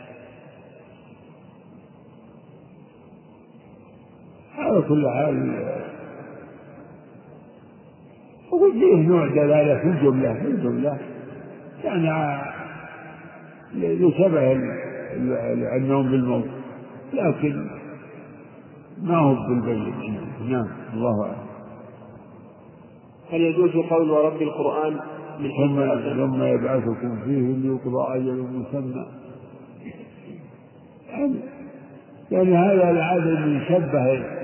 [4.91, 5.53] كل حال
[8.53, 10.99] وفيه نوع دلالة في الجملة في الجملة.
[11.85, 12.41] يعني
[13.75, 14.53] لشبه
[15.77, 16.45] النوم بالموت
[17.13, 17.67] لكن
[19.03, 21.51] ما هو بالبين نعم الله أعلم.
[23.33, 24.93] هل يجوز قول رب القرآن
[25.41, 25.81] من ثم
[26.17, 29.07] ثم يبعثكم فيه ليقضى أجل مسمى.
[31.11, 31.35] يعني,
[32.31, 34.40] يعني هذا العادة اللي يشبه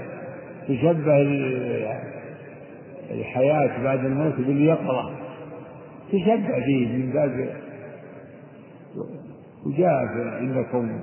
[0.68, 1.16] تشبه
[3.10, 5.10] الحياة بعد الموت باليقظة.
[6.12, 7.56] تشبه به من باب
[9.66, 10.04] وجاء
[10.40, 11.00] عندكم.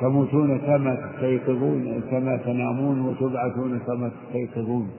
[0.00, 4.90] تموتون كما تستيقظون كما تنامون وتبعثون كما تستيقظون.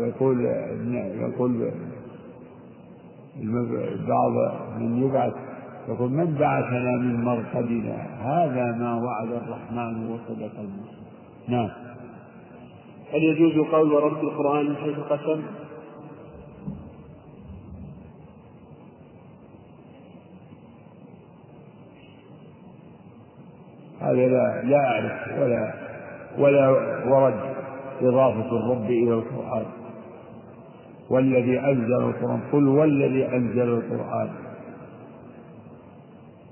[0.00, 0.44] ويقول
[1.20, 1.70] يقول
[4.08, 4.34] بعض
[4.78, 5.32] من يبعث
[5.88, 10.98] يقول من بعثنا من مرقدنا؟ هذا ما وعد الرحمن وصدق المرسل
[11.48, 11.70] نعم.
[13.12, 15.42] هل يجوز قول رب القرآن حيث قسم؟
[24.00, 25.74] هذا لا لا أعرف ولا
[26.38, 26.68] ولا
[27.06, 27.40] ورد
[28.00, 29.64] إضافة الرب إلى القرآن.
[31.10, 34.47] والذي أنزل القرآن قل والذي أنزل القرآن.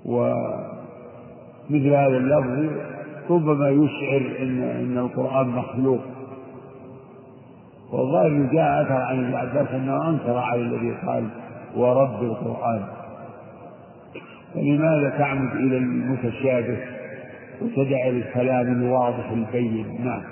[0.06, 2.72] ومثل هذا اللفظ
[3.30, 6.00] ربما يشعر إن إن القرآن مخلوق.
[7.92, 11.24] والظاهر جاء أثر عن ابن عباس أنه أنكر على الذي قال
[11.76, 12.84] ورب القرآن.
[14.54, 16.78] فلماذا تعمد إلى المتشابه
[17.62, 20.22] وتدع الكلام الواضح البين؟ نعم.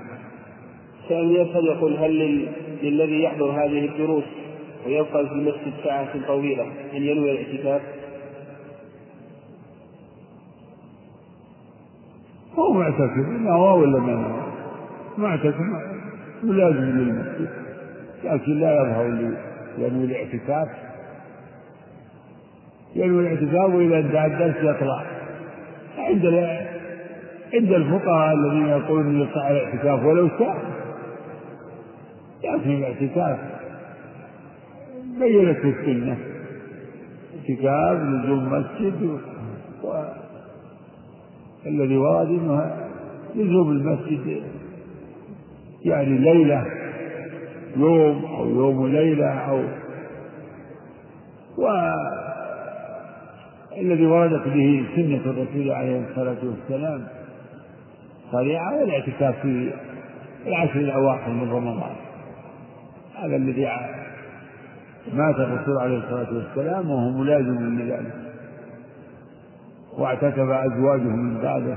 [1.08, 2.46] سأل يسأل يقول هل
[2.82, 4.24] للذي يحضر هذه الدروس
[4.86, 6.62] ويبقى في المسجد ساعة طويلة
[6.96, 7.82] أن ينوي الاعتكاف؟
[12.58, 13.28] هو معتكف.
[13.28, 14.42] نوى ولا ما نوى
[15.18, 15.54] معتكف.
[16.42, 17.48] ملازم للمسجد.
[18.24, 19.36] لكن لا يظهر لي
[19.78, 20.68] ينوي الاعتكاف.
[22.94, 25.04] ينوي الاعتكاف وإذا انتهى الدرس يطلع.
[25.98, 26.26] عند
[27.54, 30.62] عند الفقهاء الذين يقولون يصح الاعتكاف ولو ساعة.
[32.44, 33.38] لكن الاعتكاف
[35.18, 36.16] بينت السنة.
[37.34, 39.02] اعتكاف نزول مسجد
[39.82, 40.23] و...
[41.66, 42.88] الذي ورد إنه
[43.34, 44.42] لزوم المسجد
[45.84, 46.66] يعني ليلة
[47.76, 49.62] يوم أو يوم ليلة أو
[53.76, 57.06] والذي وردت به سنة الرسول عليه الصلاة والسلام
[58.32, 59.72] صريعة والاعتكاف في
[60.46, 61.96] العشر الأواخر من رمضان.
[63.14, 63.68] هذا الذي
[65.12, 68.23] مات الرسول عليه الصلاة والسلام وهو ملازم من ذلك
[69.98, 71.76] واعتكف أزواجه من بعده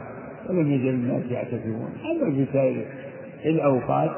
[0.50, 1.90] ولم يزل الناس يعتكفون.
[2.12, 2.86] أما في سائر
[3.46, 4.12] الأوقات.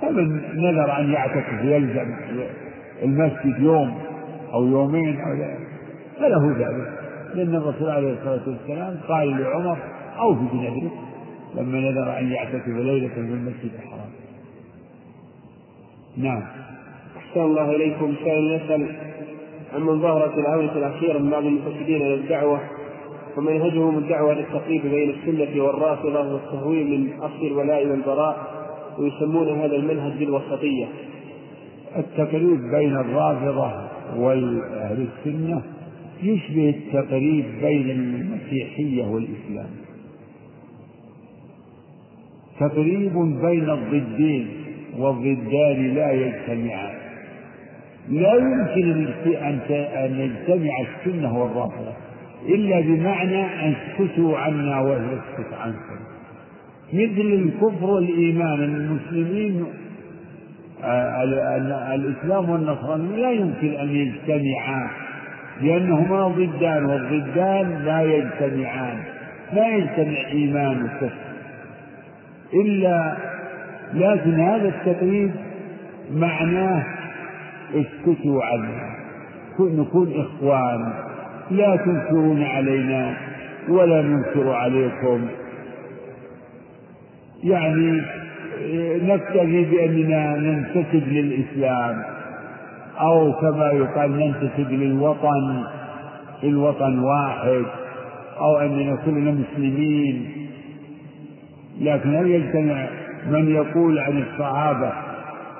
[0.00, 2.14] فمن نذر أن يعتكف يلزم
[3.02, 3.98] المسجد يوم
[4.52, 5.54] أو يومين أو لا
[6.18, 6.92] فله ذلك.
[7.34, 9.78] لأن الرسول عليه الصلاة والسلام قال لعمر
[10.18, 10.92] أو في بنذرك.
[11.54, 14.10] لما نذر أن يعتكف ليلة في المسجد الحرام.
[16.16, 16.42] نعم.
[17.16, 18.14] أحسن الله إليكم.
[18.24, 18.96] سائل يسأل
[19.74, 22.60] عمن ظهرت الآونة الأخيرة من بعض المفسدين للدعوة
[23.36, 28.60] ومنهجهم الدعوة للتقريب بين السنة والرافضة والتهويل من أصل الولاء والبراء
[28.98, 30.86] ويسمون هذا المنهج بالوسطية.
[31.96, 33.72] التقريب بين الرافضة
[34.16, 35.62] والأهل السنة
[36.22, 39.70] يشبه التقريب بين المسيحية والإسلام.
[42.60, 43.12] تقريب
[43.42, 44.48] بين الضدين
[44.98, 46.94] والضدان لا يجتمعان.
[48.08, 49.06] لا يمكن
[49.36, 52.09] أن يجتمع السنة والرافضة.
[52.48, 56.00] إلا بمعنى اسكتوا عنا واسكت عنكم.
[56.92, 59.64] مثل الكفر والإيمان المسلمين
[61.94, 64.90] الإسلام والنصرانية لا يمكن أن يجتمعا
[65.62, 68.98] لأنهما ضدان والضدان لا يجتمعان
[69.52, 71.12] لا يجتمع إيمان وكفر.
[72.54, 73.16] إلا
[73.94, 75.32] لكن هذا التقليد
[76.14, 76.86] معناه
[77.74, 78.90] اسكتوا عنه
[79.60, 80.92] نكون إخوان.
[81.50, 83.16] لا تنكرون علينا
[83.68, 85.28] ولا ننكر عليكم.
[87.44, 88.02] يعني
[89.02, 92.02] نكتفي بأننا ننتسب للإسلام
[93.00, 95.64] أو كما يقال ننتسب للوطن
[96.44, 97.64] الوطن واحد
[98.40, 100.30] أو أننا كلنا مسلمين.
[101.80, 102.86] لكن هل يجتمع
[103.30, 104.92] من يقول عن الصحابة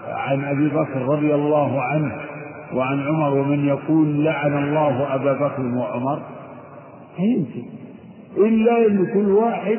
[0.08, 2.12] عن أبي بكر رضي الله عنه
[2.74, 6.22] وعن عمر ومن يقول لعن الله أبا بكر وعمر.
[7.18, 7.62] يمكن
[8.36, 9.78] إلا أن كل واحد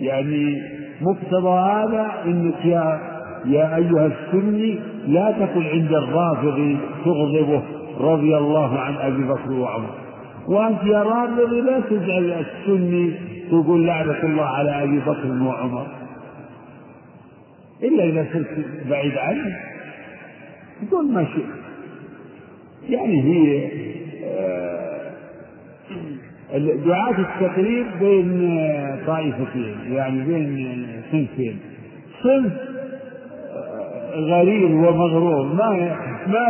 [0.00, 0.62] يعني
[1.00, 3.00] مقتضى هذا إنك يا
[3.44, 7.62] يا أيها السني لا تقل عند الرافض تغضبه
[8.00, 9.90] رضي الله عن أبي بكر وعمر.
[10.48, 13.14] وأنت يا رافض لا تجعل السني
[13.50, 15.86] تقول لعنة الله على أبي بكر وعمر.
[17.82, 19.73] إلا إذا صرت بعيد عنه.
[20.90, 21.44] تقول ما شئت.
[22.88, 23.70] يعني هي
[24.24, 25.10] آه
[26.86, 28.56] دعاة التقريب بين
[29.06, 31.58] طائفتين يعني بين صنفين.
[32.22, 32.52] صنف
[34.14, 35.96] غرير ومغرور ما
[36.26, 36.46] ما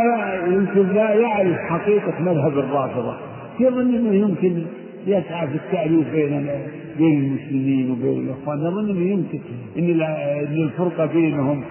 [0.47, 3.17] يمكن لا يعرف حقيقة مذهب الرافضة.
[3.59, 4.63] يظن إنه يمكن
[5.07, 6.49] يسعى في التعريف بين
[6.97, 8.59] بين المسلمين وبين الإخوان.
[8.59, 9.39] يظن إنه يمكن
[9.77, 11.63] إن الفرقة بينهم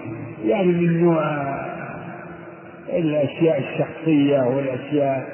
[0.45, 1.25] يعني من نوع
[2.89, 5.27] الأشياء الشخصية والأشياء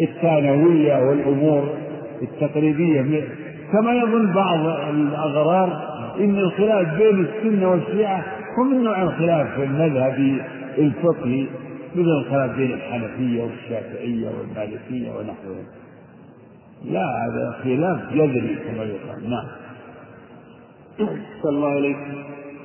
[0.00, 1.74] الثانوية والأمور
[2.22, 3.24] التقريبية
[3.72, 4.58] كما يظن بعض
[4.90, 8.24] الأغرار إن الخلاف بين السنة والشيعة
[8.58, 10.42] هو من نوع الخلاف المذهبي
[10.78, 11.46] الفقهي
[11.94, 15.66] مثل الخلاف بين الحنفية والشافعية والمالكية ونحوهم
[16.84, 19.30] لا هذا خلاف جذري كما يقال.
[19.30, 19.46] نعم.
[21.42, 21.96] صلى الله عليه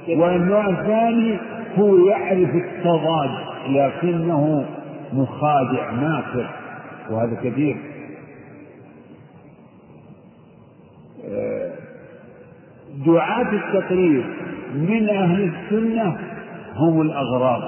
[0.10, 1.38] والنوع الثاني
[1.78, 3.30] هو يعرف التضاد
[3.70, 4.66] لكنه
[5.14, 6.50] مخادع ماكر
[7.10, 7.78] وهذا كثير
[13.06, 14.26] دعاة التقرير
[14.76, 16.18] من أهل السنة
[16.76, 17.64] هم الأغرار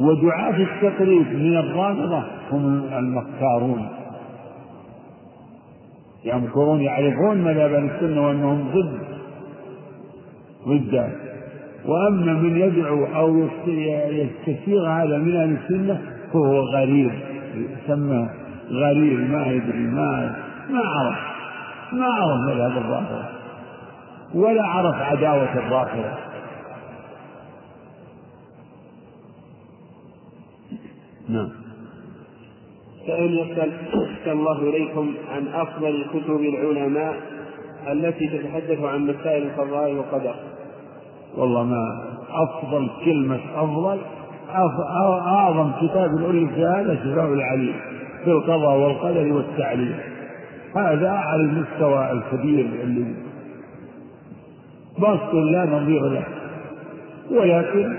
[0.00, 3.88] ودعاة التقرير من الرافضة هم المختارون.
[6.24, 8.98] يمكرون يعرفون مذهب السنة وأنهم ضد
[10.68, 11.12] ضد
[11.86, 16.00] وأما من يدعو أو يستسيغ هذا من أهل السنة
[16.32, 17.12] فهو غريب
[17.54, 18.28] يسمى
[18.70, 20.36] غريب ما يدري ما
[20.70, 21.18] ما عرف
[21.92, 23.24] ما عرف مذهب الرافضة
[24.34, 26.14] ولا عرف عداوة الرافضة.
[31.28, 31.48] نعم.
[33.06, 37.14] سائل يسأل أحسن الله إليكم عن أفضل كتب العلماء
[37.92, 40.34] التي تتحدث عن مسائل القضاء والقدر.
[41.36, 43.98] والله ما أفضل كلمة أفضل
[45.26, 47.74] أعظم كتاب ألف في هذا شفاء العليم
[48.24, 49.98] في القضاء والقدر والتعليم
[50.76, 53.14] هذا على المستوى الكبير اللي
[54.98, 56.24] بسط لا نظير له
[57.30, 57.96] ولكن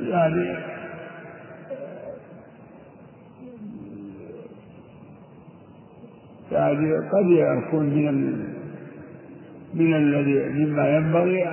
[0.00, 0.56] يعني
[6.52, 8.48] يعني قد يكون من.
[9.74, 11.48] من الذي مما ينبغي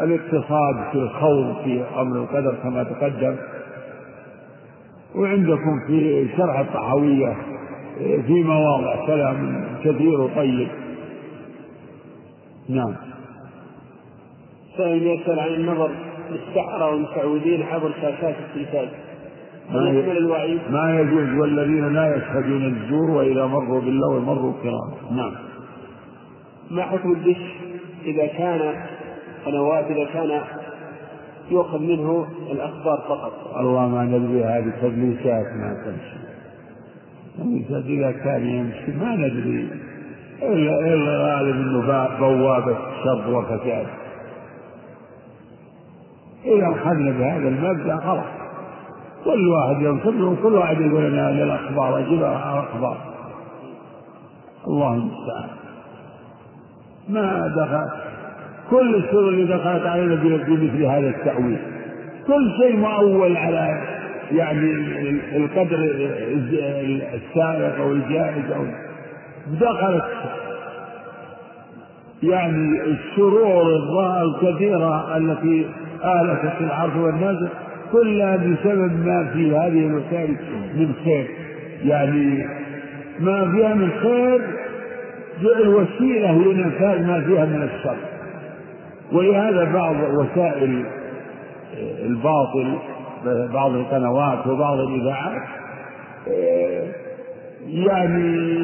[0.00, 3.36] الاقتصاد في الخوض في أمر القدر كما تقدم.
[5.14, 7.36] وعندكم في شرح الطحاوية
[7.98, 10.68] في مواضع كلام كثير وطيب.
[12.68, 12.94] نعم.
[14.76, 15.90] سائل يسأل عن النظر
[16.30, 18.88] للسحرة والمسعودين عبر شاشات التلفاز.
[19.70, 19.90] ما,
[20.44, 20.58] ي...
[20.70, 25.32] ما يجوز والذين لا يشهدون الزور وإذا مروا بالله مروا كرام نعم.
[26.70, 27.42] ما حكم الدش
[28.04, 28.74] إذا كان
[29.46, 30.40] قنوات إذا كان
[31.50, 33.32] يؤخذ منه الأخبار فقط.
[33.56, 36.18] الله ما ندري هذه تدليسات ما تمشي.
[37.38, 39.68] تدليسات إذا كان يمشي ما ندري.
[40.42, 43.86] إلا إلا غالب أنه بوابة شر وفساد.
[46.44, 48.24] إذا أخذنا بهذا المبدأ خلاص
[49.24, 52.96] كل واحد ينصب وكل واحد يقول أنا للأخبار أجيب أخبار
[54.66, 55.48] الله المستعان.
[57.08, 58.05] ما دخل
[58.70, 61.58] كل الشرور اللي دخلت علينا بمثل هذا التأويل.
[62.26, 63.82] كل شيء مؤول على
[64.32, 64.72] يعني
[65.36, 65.78] القدر
[67.14, 68.64] السائق أو الجائز أو
[69.60, 70.04] دخلت
[72.22, 73.66] يعني الشرور
[74.22, 75.66] الكثيرة التي
[76.04, 77.48] آلفت العرض والنزل
[77.92, 80.36] كلها بسبب ما في هذه الوسائل
[80.74, 81.26] من خير.
[81.84, 82.46] يعني
[83.20, 84.40] ما فيها من خير
[85.42, 88.15] جعل وسيلة لنفاذ ما فيها من الشر.
[89.12, 90.84] ولهذا بعض وسائل
[92.04, 92.78] الباطل
[93.52, 95.42] بعض القنوات وبعض الإذاعات
[97.68, 98.56] يعني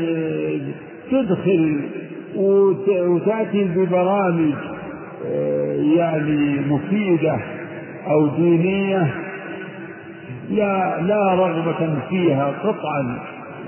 [1.10, 1.80] تدخل
[3.06, 4.54] وتأتي ببرامج
[5.96, 7.38] يعني مفيدة
[8.10, 9.14] أو دينية
[10.50, 13.18] لا لا رغبة فيها قطعا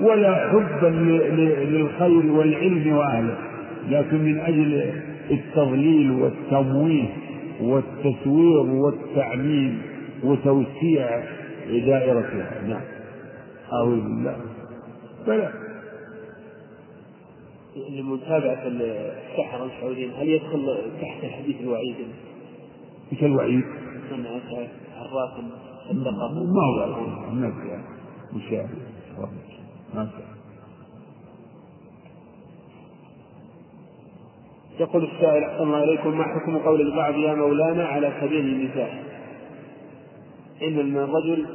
[0.01, 0.87] ولا حبا
[1.71, 3.35] للخير والعلم وأهله
[3.89, 4.91] لكن من أجل
[5.31, 7.17] التضليل والتمويه
[7.61, 9.81] والتسوير والتعميم
[10.23, 11.23] وتوسيع
[11.67, 12.61] دائرتها.
[12.67, 12.81] نعم.
[13.73, 14.37] أعوذ بالله.
[15.27, 15.53] بلى.
[17.89, 21.95] لمتابعة السحرة السعوديين هل يدخل تحت حديث الوعيد؟
[23.11, 23.63] إيش الوعيد؟
[24.11, 24.25] من
[24.95, 25.31] عراف
[25.89, 27.05] صدقه ما هو
[28.33, 28.69] مشاهد.
[29.95, 30.09] ما
[34.79, 38.99] يقول السائل أحسن الله إليكم ما حكم قول البعض يا مولانا على سبيل المزاح
[40.61, 41.45] إن الرجل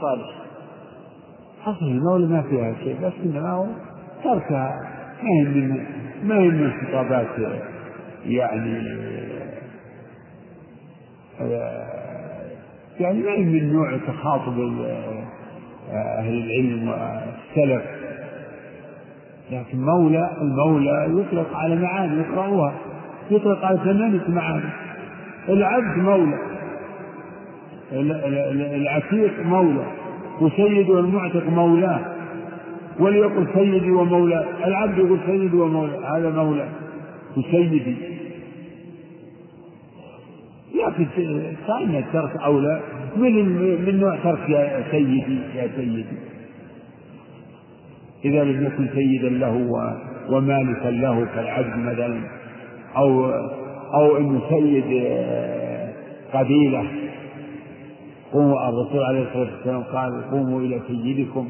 [0.00, 0.38] صالح.
[1.62, 3.66] حصل المولى ما فيها شيء بس إنما هو
[4.24, 4.74] تركها
[5.22, 5.86] ما هي من
[6.24, 7.26] ما هي من خطابات
[8.26, 8.72] يعني
[13.00, 14.58] يعني ما هي من نوع تخاطب
[15.92, 17.97] أهل العلم والسلف.
[19.52, 22.74] لكن مولى المولى يطلق على معاني يقرأوها.
[23.30, 24.70] يطلق على ثمانية معاني.
[25.48, 26.38] العبد مولى.
[28.76, 29.84] العتيق مولى.
[30.40, 32.00] وسيد المعتق مولاه.
[32.98, 36.68] وليقل سيدي ومولاي العبد يقول سيدي ومولاي هذا مولاي
[37.36, 37.96] وسيدي.
[40.74, 41.06] لكن
[41.66, 42.80] كان الترك أولى.
[43.16, 43.34] من
[43.86, 46.04] من نوع ترك يا سيدي يا سيدي؟
[48.24, 49.54] إذا لم يكن سيدا له
[50.30, 52.20] ومالكا له كالعبد مثلا
[52.96, 53.30] أو
[53.94, 54.84] أو إنه سيد
[56.32, 56.84] قبيلة.
[58.32, 61.48] قوموا الرسول عليه الصلاة والسلام قال قوموا إلى سيدكم.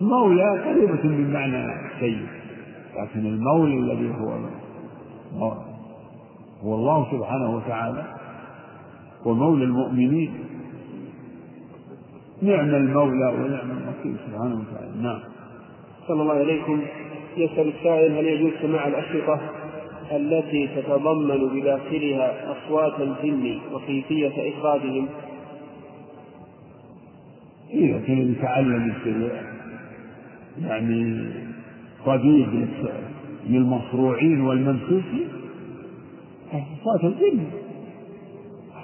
[0.00, 1.66] مولى قريبة من معنى
[2.00, 2.26] سيد
[2.98, 4.30] لكن المولى الذي هو
[6.64, 8.04] هو الله سبحانه وتعالى
[9.24, 10.30] ومولى المؤمنين.
[12.42, 15.02] نعم المولى ونعم الوكيل سبحانه وتعالى.
[15.02, 15.20] نعم.
[16.08, 16.82] صلى الله عليكم.
[17.36, 19.40] يسأل السائل هل يجوز سماع الأشرطة
[20.12, 25.08] التي تتضمن بداخلها أصوات الجن وكيفية إخراجهم؟
[27.70, 28.92] إذا كان يتعلم
[30.62, 31.26] يعني
[32.06, 32.68] طبيب
[33.46, 35.28] للمصروعين والممسوسين
[36.84, 37.44] صوت الجن.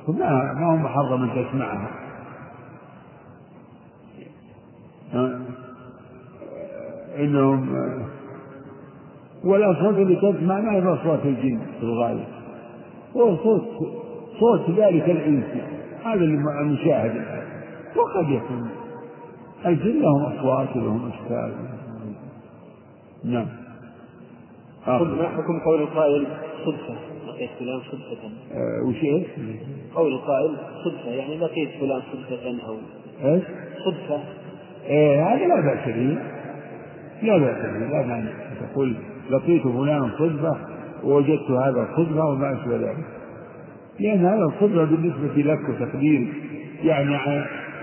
[0.09, 2.04] ما ما هو محرم أن تسمعها.
[7.19, 7.69] إنهم
[9.45, 12.25] والأصوات اللي تسمع ما هي اصوات الجن في الغالب.
[13.17, 13.63] هو صوت
[14.41, 15.45] صوت ذلك الانس
[16.05, 17.25] هذا المشاهد.
[17.97, 18.71] وقد يكون
[19.67, 21.53] الجن لهم أصوات ولهم أشكال.
[23.25, 23.47] نعم.
[24.87, 26.27] ما حكم قول القائل
[26.65, 26.95] صدفة؟
[27.29, 28.31] لقيت فلان صدفة.
[28.53, 29.27] آه وش إيه؟
[29.95, 32.77] قول القائل صدفة يعني لقيت فلان صدفة أو
[33.25, 33.43] إيش؟
[33.85, 34.21] صدفة.
[34.87, 36.19] إيه هذا لا بأس به
[37.23, 38.25] لا بأس به لا
[38.61, 38.95] تقول
[39.31, 40.57] لقيت فلان صدفة
[41.05, 43.05] ووجدت هذا صدفة وما أشبه ذلك.
[44.01, 46.27] لأن هذا الصدفة بالنسبة لك وتقدير
[46.85, 47.17] يعني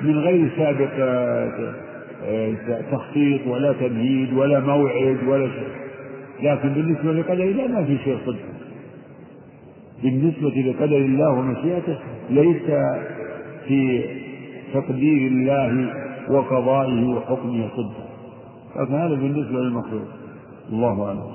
[0.02, 2.54] من غير سابق آه،
[2.92, 5.82] تخطيط ولا تمهيد ولا موعد ولا شيء.
[6.42, 8.40] لكن بالنسبة لقدر الله ما في شيء صدق
[10.04, 11.98] بالنسبة لقدر الله ومشيئته
[12.30, 12.62] ليس
[13.68, 14.04] في
[14.74, 15.94] تقدير الله
[16.30, 18.12] وقضائه وحكمه صدق
[18.76, 20.08] لكن هذا بالنسبة للمخلوق.
[20.70, 21.32] الله أعلم.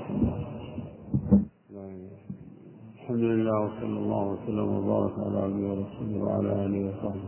[2.94, 7.20] الحمد لله وصلى الله وسلم وبارك على عبده ورسوله وعلى آله وصحبه.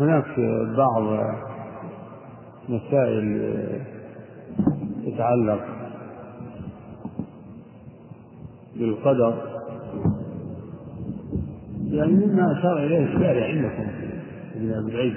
[0.00, 0.40] هناك
[0.76, 1.34] بعض
[2.68, 3.26] مسائل
[5.06, 5.64] تتعلق
[8.76, 9.59] بالقدر.
[11.90, 13.86] يعني مما أشار إليه الشارع عندكم
[14.52, 15.14] في العلم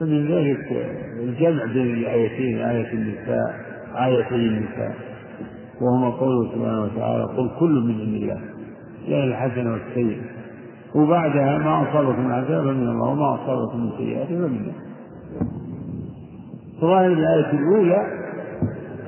[0.00, 0.72] فمن ذلك
[1.20, 3.64] الجمع بين الآيتين آية النساء
[3.96, 4.94] آيتي النساء
[5.80, 8.40] وهما قوله سبحانه وتعالى قل كل من عند الله.
[9.08, 10.22] يعني الحسنة والسيئة.
[10.94, 14.72] وبعدها ما أصابكم عذاب من الله وما أصابكم من سيئات فمن الله.
[16.80, 18.06] ظاهر الآية الأولى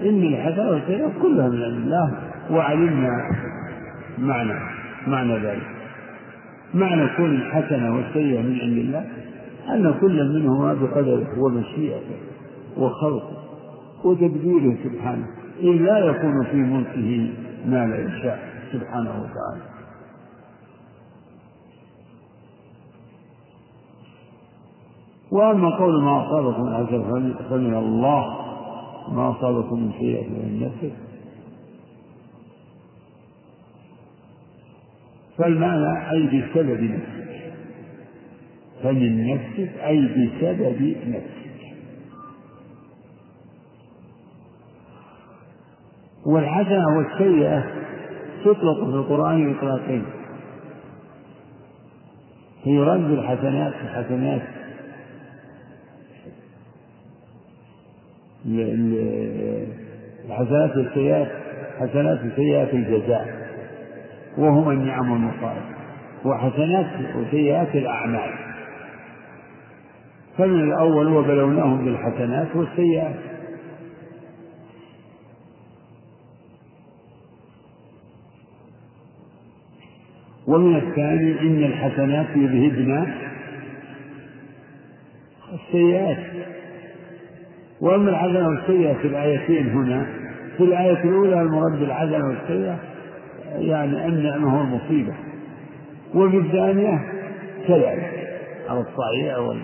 [0.02, 2.14] إن الحسنة والسيئة كلها من عند الله.
[2.50, 3.30] وعلمنا
[4.18, 4.54] معنى
[5.06, 5.66] معنى ذلك.
[6.74, 9.04] معنى كل الحسنة والسيئة من عند الله
[9.68, 12.16] أن كل منهما بقدره ومشيئته
[12.76, 13.36] وخلقه
[14.04, 15.26] وتدبيره سبحانه.
[15.60, 17.30] إذ لا يكون في ملكه
[17.66, 18.38] ما لا يشاء
[18.72, 19.76] سبحانه وتعالى.
[25.30, 28.36] وأما قول ما أصابكم من فمن الله
[29.12, 31.05] ما أصابكم من سيئة من نفسك
[35.38, 37.26] فالمعنى أي بسبب نفسك.
[38.82, 41.46] فمن نفسك أي بسبب نفسك.
[46.26, 47.64] والحسنة والسيئة
[48.44, 50.04] تطلق في القرآن إطلاقين
[52.64, 54.42] فيرد الحسنات الحسنات
[60.24, 61.28] الحسنات والسيئات
[61.78, 63.45] حسنات وسيئات الجزاء.
[64.36, 65.62] وهما النعم والمصائب
[66.24, 68.30] وحسنات وسيئات الأعمال.
[70.38, 73.16] فمن الأول وبلوناهم بالحسنات والسيئات.
[80.46, 83.12] ومن الثاني إن الحسنات يذهبن
[85.52, 86.18] السيئات.
[87.80, 90.06] وأما الحسنة والسيئة في الآيتين هنا
[90.56, 92.78] في الآية الأولى المرد بالحسنة والسيئة
[93.58, 95.14] يعني النعمة والمصيبة
[96.14, 96.98] وفي الثانية
[97.68, 98.12] كذلك.
[98.68, 99.60] على الصحيح وال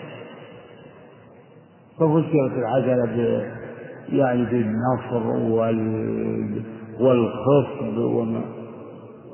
[1.99, 3.43] ففسرت الحسنة ب
[4.13, 6.63] يعني بالنصر وال
[7.01, 8.41] والخصب وما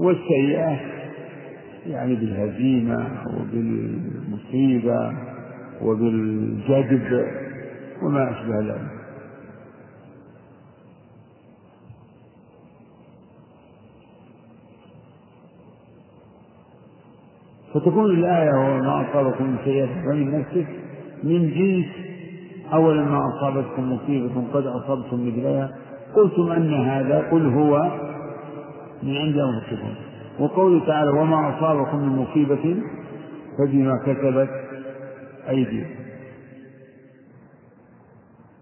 [0.01, 0.77] والسيئة
[1.87, 5.13] يعني بالهزيمة وبالمصيبة
[5.83, 7.27] وبالجدب
[8.03, 8.98] وما أشبه ذلك.
[17.75, 20.67] فتكون الآية وما أصابكم من سيئة فمن نفسك
[21.23, 21.87] من جنس
[22.73, 25.75] أولا ما أصابتكم مصيبة قد أصبتم مثلها.
[26.15, 27.91] قلتم أن هذا قل هو
[29.03, 29.95] من عند أنفسكم.
[30.39, 32.83] وقوله تعالى وما أصابكم من مصيبة
[33.59, 34.51] فبما كسبت
[35.49, 35.99] أيديكم.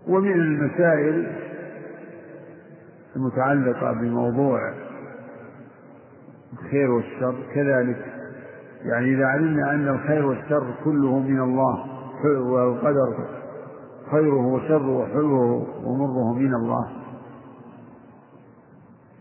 [0.09, 1.27] ومن المسائل
[3.17, 4.59] المتعلقة بموضوع
[6.53, 8.16] الخير والشر كذلك
[8.83, 11.85] يعني إذا علمنا أن الخير والشر كله من الله
[12.25, 13.15] والقدر
[14.11, 16.89] خيره وشره وحلوه ومره من الله.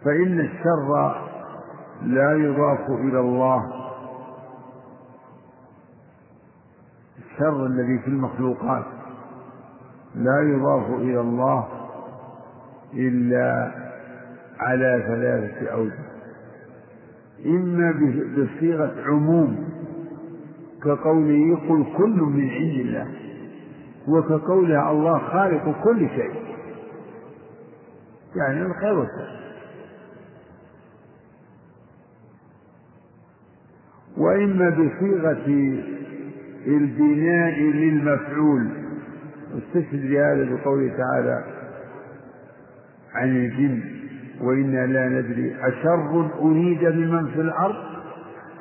[0.06, 1.16] فإن الشر
[2.01, 3.86] لا يضاف إلى الله.
[7.18, 8.86] الشر الذي في المخلوقات
[10.16, 11.68] لا يضاف إلى الله
[12.93, 13.72] إلا
[14.60, 16.05] على ثلاثة أوجه.
[17.46, 17.92] إما
[18.38, 19.70] بصيغة عموم
[20.84, 23.08] كقوله قل كل من عند الله
[24.08, 26.46] وكقولها الله خالق كل شيء.
[28.36, 29.36] يعني الخير والشر.
[34.18, 35.48] وإما بصيغة
[36.68, 38.70] البناء للمفعول.
[39.54, 41.44] واستشهد بهذا بقوله تعالى
[43.14, 43.95] عن الجن.
[44.42, 45.56] وإنا لا ندري.
[45.62, 47.76] أشر أريد بمن في الأرض؟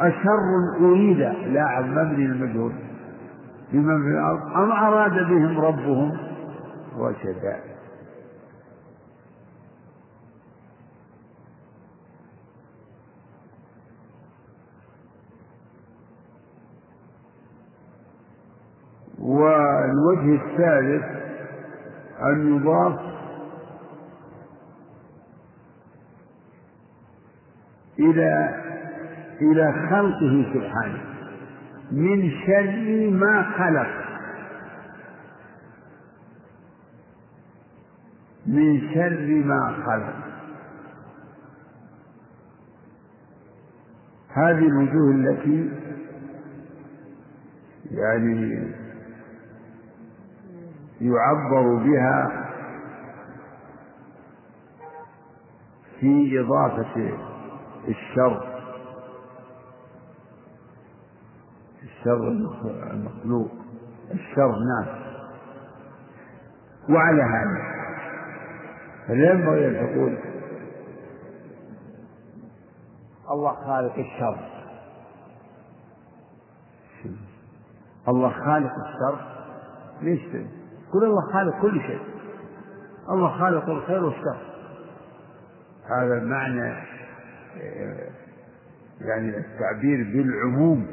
[0.01, 0.41] أشر
[0.81, 1.19] أريد
[1.53, 2.73] لا مبني المجهول.
[3.73, 4.41] بمن في الأرض.
[4.57, 6.17] أم أراد بهم ربهم؟
[6.99, 7.75] رشدا.
[19.19, 21.05] والوجه الثالث
[22.23, 23.14] أن يضاف
[27.99, 28.61] إلى
[29.41, 31.03] إلى خلقه سبحانه.
[31.93, 34.05] من شر ما خلق.
[38.47, 40.15] من شر ما خلق.
[44.29, 45.71] هذه الوجوه التي
[47.91, 48.69] يعني
[51.01, 52.45] يعبر بها
[56.01, 57.34] في إضافة
[57.89, 58.63] الشر.
[61.83, 62.29] الشر
[62.91, 63.51] المخلوق.
[64.11, 64.89] الشر ناس.
[66.91, 67.75] وعلى هذا.
[69.09, 70.19] فلا ينبغي أن تقول
[73.31, 74.39] الله خالق الشر.
[78.09, 79.19] الله خالق الشر.
[80.03, 80.21] ليش؟
[80.93, 82.01] قل الله خالق كل شيء.
[83.11, 84.37] الله خالق الخير والشر.
[85.85, 86.94] هذا معنى
[89.01, 90.87] يعني التعبير بالعموم.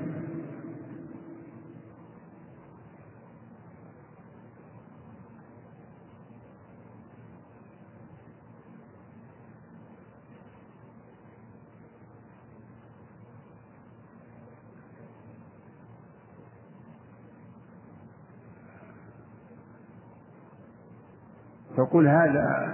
[21.78, 22.72] تقول هذا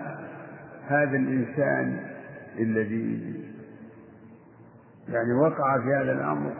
[0.87, 1.99] هذا الإنسان
[2.59, 3.33] الذي
[5.09, 6.53] يعني وقع في هذا الأمر.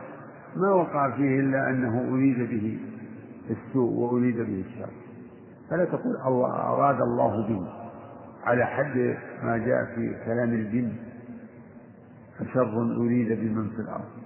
[0.55, 2.79] ما وقع فيه إلا أنه أريد به
[3.49, 4.89] السوء وأريد به الشر.
[5.69, 7.67] فلا تقول الله أراد الله به.
[8.43, 10.93] على حد ما جاء في كلام الجن
[12.39, 14.17] فشر أريد بمن في الأرض.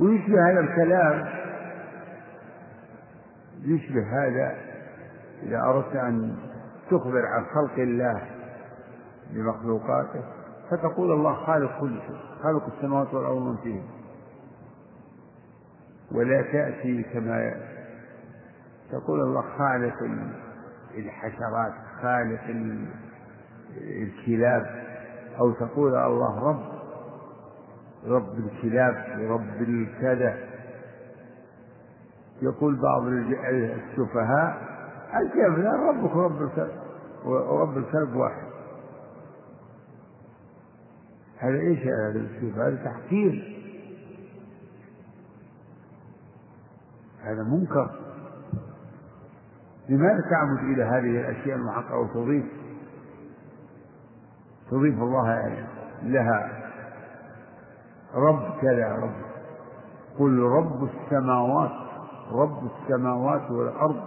[0.00, 1.28] ويشبه هذا الكلام
[3.64, 4.56] يشبه هذا
[5.42, 6.36] إذا أردت أن
[6.90, 8.22] تخبر عن خلق الله
[9.30, 10.22] بمخلوقاته
[10.70, 13.82] فتقول الله خالق كل شيء خالق السماوات والأرض ومن فيهن.
[16.12, 17.54] ولا تأتي كما
[18.92, 19.94] تقول الله خالق
[20.94, 21.72] الحشرات
[22.02, 22.44] خالق
[23.80, 24.66] الكلاب
[25.40, 26.60] أو تقول الله رب
[28.06, 30.36] رب الكلاب رب الكذا.
[32.42, 34.70] يقول بعض السفهاء
[35.16, 36.79] الكلب لا ربك رب الكلب
[37.24, 38.50] ورب الكلب واحد.
[41.38, 43.56] هذا إيش هذا الاسلوب هذا تحقير.
[47.22, 47.90] هذا منكر.
[49.88, 52.44] لماذا تعمد إلى هذه الأشياء المحققة وتضيف؟
[54.70, 55.66] تضيف الله
[56.02, 56.62] لها.
[58.14, 59.30] رب كذا رب.
[60.18, 61.70] قل رب السماوات
[62.32, 64.00] رب السماوات والأرض.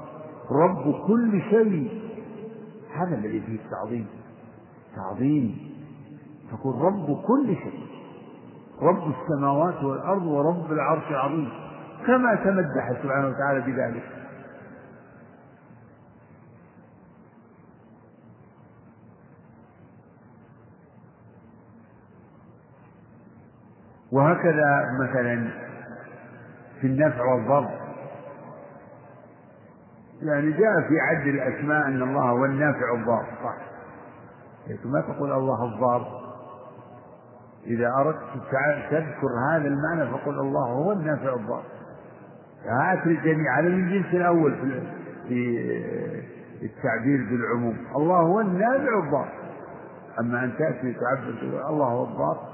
[0.52, 2.13] رب كل شيء.
[2.96, 4.08] هذا الذي فيه التعظيم.
[4.96, 5.74] تعظيم.
[6.52, 7.88] تقول رب كل شيء.
[8.82, 11.50] رب السماوات والأرض ورب العرش العظيم.
[12.08, 14.04] كما تمدح سبحانه وتعالى بذلك.
[24.12, 25.50] وهكذا مثلا
[26.82, 27.83] في النفع والضر
[30.24, 33.56] يعني جاء في عد الأسماء أن الله هو النافع والضار صح.
[34.68, 36.24] لكن ما تقول الله الضار؟
[37.68, 38.20] إذا أردت
[38.92, 41.64] تذكر هذا المعنى فقل الله هو النافع والضار
[42.66, 44.56] هات الجميع هذا من الجنس الأول
[45.28, 45.46] في
[46.64, 49.30] التعبير بالعموم الله هو النافع والضار
[50.20, 52.53] أما أن تأتي تعبر الله هو الضار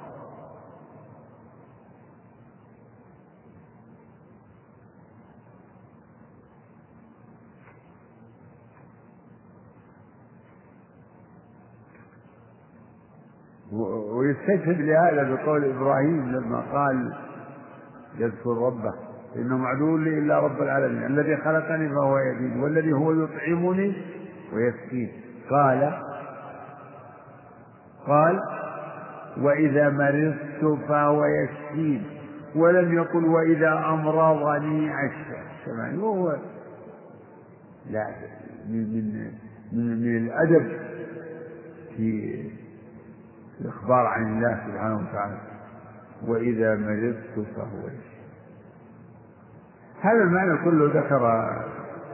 [14.29, 17.13] ويستشهد لهذا بقول إبراهيم لما قال
[18.17, 18.93] يذكر ربه
[19.35, 23.93] إنه معدو لي إلا رب العالمين الذي خلقني فهو يدين والذي هو يطعمني
[24.53, 25.11] ويسقين
[25.49, 25.93] قال
[28.07, 28.39] قال
[29.37, 32.03] وإذا مرضت فهو يشفين
[32.55, 36.35] ولم يقل وإذا أمرضني عشا وهو
[37.89, 38.07] لا
[38.69, 39.31] من من
[39.73, 40.71] من, من الأدب
[41.97, 42.43] في
[43.61, 45.37] الإخبار عن الله سبحانه وتعالى.
[46.27, 47.89] وإذا مرضت فهو
[50.01, 51.49] هذا المعنى كله ذكر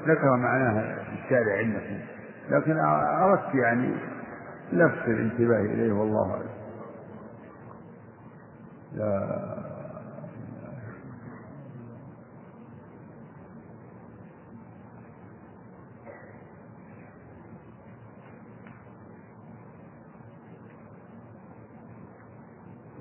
[0.07, 1.99] ذكر معناه الشارع عندكم.
[2.49, 3.95] لكن أردت يعني
[4.73, 6.49] لفت الانتباه إليه والله أعلم.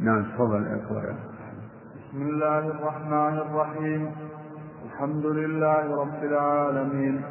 [0.04, 1.14] نعم تفضل اقرا
[1.96, 4.10] بسم الله الرحمن الرحيم.
[4.84, 7.22] الحمد لله رب العالمين.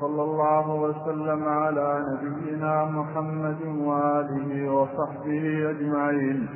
[0.00, 6.46] صلى الله وسلم على نبينا محمد وآله وصحبه أجمعين.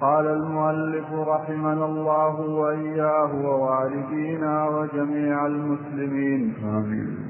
[0.00, 6.54] قال المؤلف رحمنا الله وإياه ووالدينا وجميع المسلمين.
[6.64, 7.29] آمين.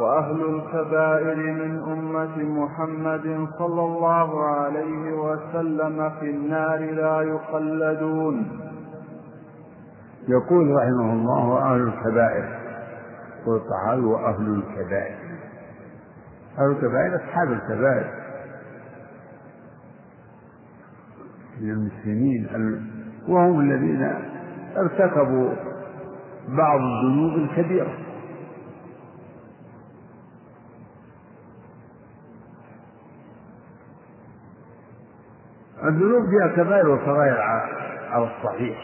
[0.00, 8.60] وأهل الكبائر من أمة محمد صلى الله عليه وسلم في النار لا يخلدون.
[10.28, 12.58] يقول رحمه الله وأهل الكبائر
[13.46, 15.16] قل تعالى وأهل الكبائر.
[16.58, 18.06] أهل الكبائر أصحاب الكبائر.
[21.60, 22.48] من المسلمين
[23.28, 24.12] وهم الذين
[24.76, 25.50] ارتكبوا
[26.48, 28.07] بعض الذنوب الكبيرة.
[35.84, 37.40] الذنوب فيها كبائر وصغائر
[38.10, 38.78] على الصحيح.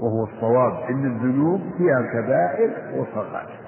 [0.00, 3.58] وهو الصواب إن الذنوب فيها كبائر وصغائر.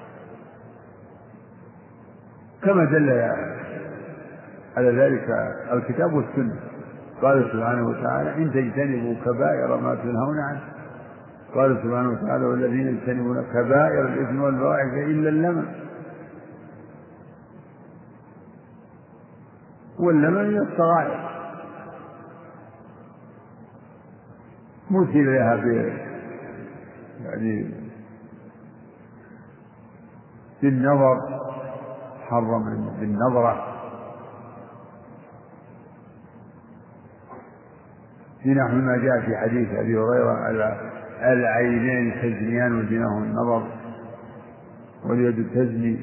[2.63, 3.09] كما دل
[4.77, 6.55] على ذلك الكتاب والسنة.
[7.21, 10.61] قال سبحانه وتعالى إن تجتنبوا كبائر ما تنهون عنه.
[11.55, 15.65] قال سبحانه وتعالى والذين يجتنبون كبائر الإثم والفواحش إلا اللمم.
[20.01, 21.31] واللمم من الصغائر
[24.91, 25.55] مثل لها
[27.25, 27.73] يعني
[30.61, 31.17] بالنظر
[32.29, 33.67] حرم بالنظرة
[38.43, 40.47] في نحو ما جاء في حديث أبي هريرة
[41.21, 43.67] العينين تزنيان وزناه النظر
[45.05, 46.01] واليد تزني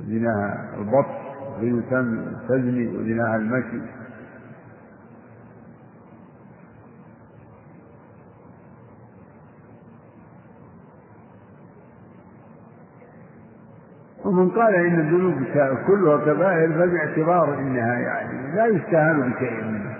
[0.00, 1.21] وزناها البطش
[1.62, 1.82] واليد
[2.48, 3.80] تزني وزناها المشي.
[14.24, 15.34] ومن قال إن الذنوب
[15.86, 19.96] كلها كبائر فباعتبار إنها يعني لا يستهان بشيء منها.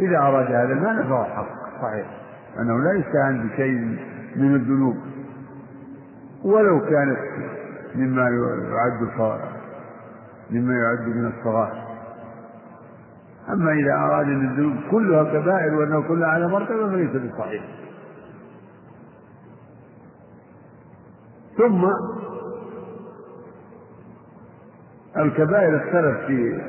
[0.00, 2.06] إذا أراد هذا المعنى فهو حق صحيح.
[2.58, 3.98] أنه لا يستهان بشيء
[4.36, 4.96] من الذنوب.
[6.44, 7.18] ولو كانت
[7.94, 9.08] مما يعد
[10.50, 11.86] مما يعد من الصغائر.
[13.48, 17.64] أما إذا أراد أن الذنوب كلها كبائر وأنه كلها على مرتبة فليس بصحيح.
[21.58, 21.84] ثم
[25.16, 26.62] الكبائر اختلف في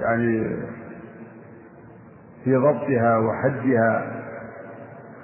[0.00, 0.56] يعني
[2.44, 4.20] في ضبطها وحدها.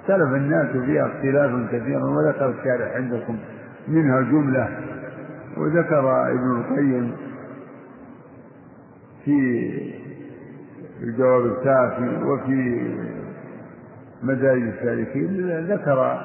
[0.01, 3.37] اختلف الناس فيها اختلافا كثيرا وذكر الشارع عندكم
[3.87, 4.96] منها جملة
[5.59, 7.15] وذكر ابن القيم
[9.25, 9.69] في
[11.01, 12.87] الجواب الكافي وفي
[14.23, 16.21] مدارج السالكين ذكر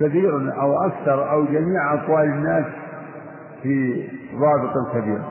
[0.00, 2.64] كثير أو أكثر أو جميع أقوال الناس
[3.62, 5.22] في ضابط الكبير.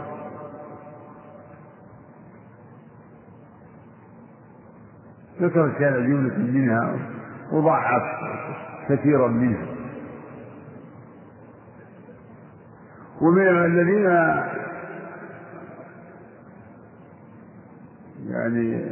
[5.41, 6.99] ذكر كان جملة منها
[7.51, 8.03] وضعف
[8.89, 9.82] كثيرا منها.
[13.23, 14.05] ومن الذين
[18.29, 18.85] يعني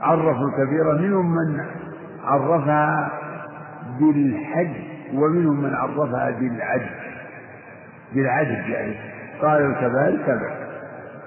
[0.00, 1.64] عرفوا الكبيرة منهم من
[2.24, 3.12] عرفها
[4.00, 4.70] بالحج
[5.14, 6.90] ومنهم من عرفها بالعدل
[8.14, 8.94] بالعدل يعني.
[9.42, 10.54] قال الكبائر سبع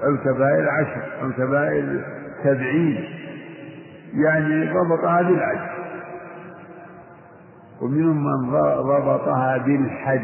[0.10, 2.06] الكبائر عشر الكبائر
[2.44, 3.06] سبعين.
[4.14, 5.68] يعني ضبطها بالعدل
[7.82, 10.22] ومنهم من ضبطها بالحد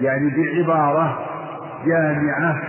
[0.00, 1.25] يعني بعبارة
[1.86, 2.62] جامعة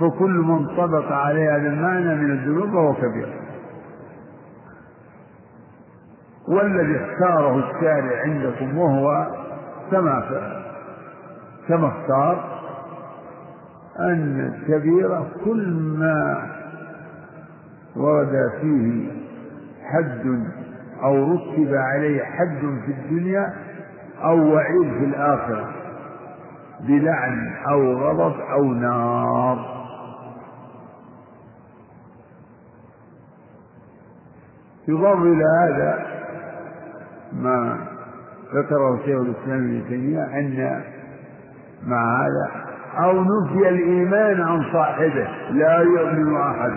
[0.00, 3.28] فكل من طبق عليه هذا المعنى من الذنوب فهو كبير.
[6.48, 9.26] والذي اختاره الشارع عندكم وهو
[9.90, 10.24] كما
[11.68, 12.60] كما اختار
[13.98, 16.46] أن الكبيرة كل ما
[17.96, 19.10] ورد فيه
[19.82, 20.44] حد
[21.02, 23.54] أو رتب عليه حد في الدنيا
[24.22, 25.68] أو وعيد في الآخرة.
[26.88, 29.80] بلعن أو غضب أو نار.
[34.88, 36.06] يضاف إلى هذا
[37.32, 37.78] ما
[38.54, 40.82] ذكره شيخ الإسلام ابن تيمية أن
[41.86, 42.50] مع هذا
[43.04, 46.72] أو نفي الإيمان عن صاحبه لا يؤمن أحد.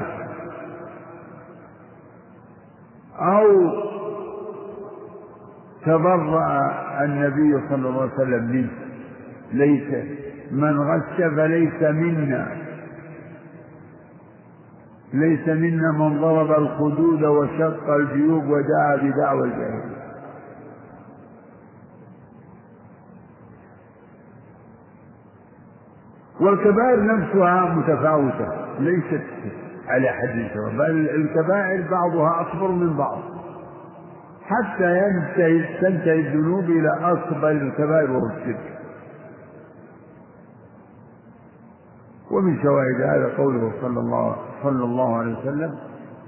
[3.19, 3.47] أو
[5.85, 6.71] تبرأ
[7.03, 8.82] النبي صلى الله عليه وسلم منه.
[9.53, 10.05] ليس
[10.51, 12.47] من غش فليس منا.
[15.13, 20.03] ليس منا من ضرب الخدود وشق الجيوب ودعا بدعوى الجاهلية.
[26.41, 28.47] والكبائر نفسها متفاوتة
[28.79, 29.23] ليست
[29.87, 33.19] على حد سواء بل الكبائر بعضها أكبر من بعض.
[34.41, 38.82] حتى ينتهي تنتهي الذنوب إلى أكبر الكبائر وهو الشرك.
[42.33, 45.71] ومن شواهد هذا قوله صلى الله صلى الله عليه وسلم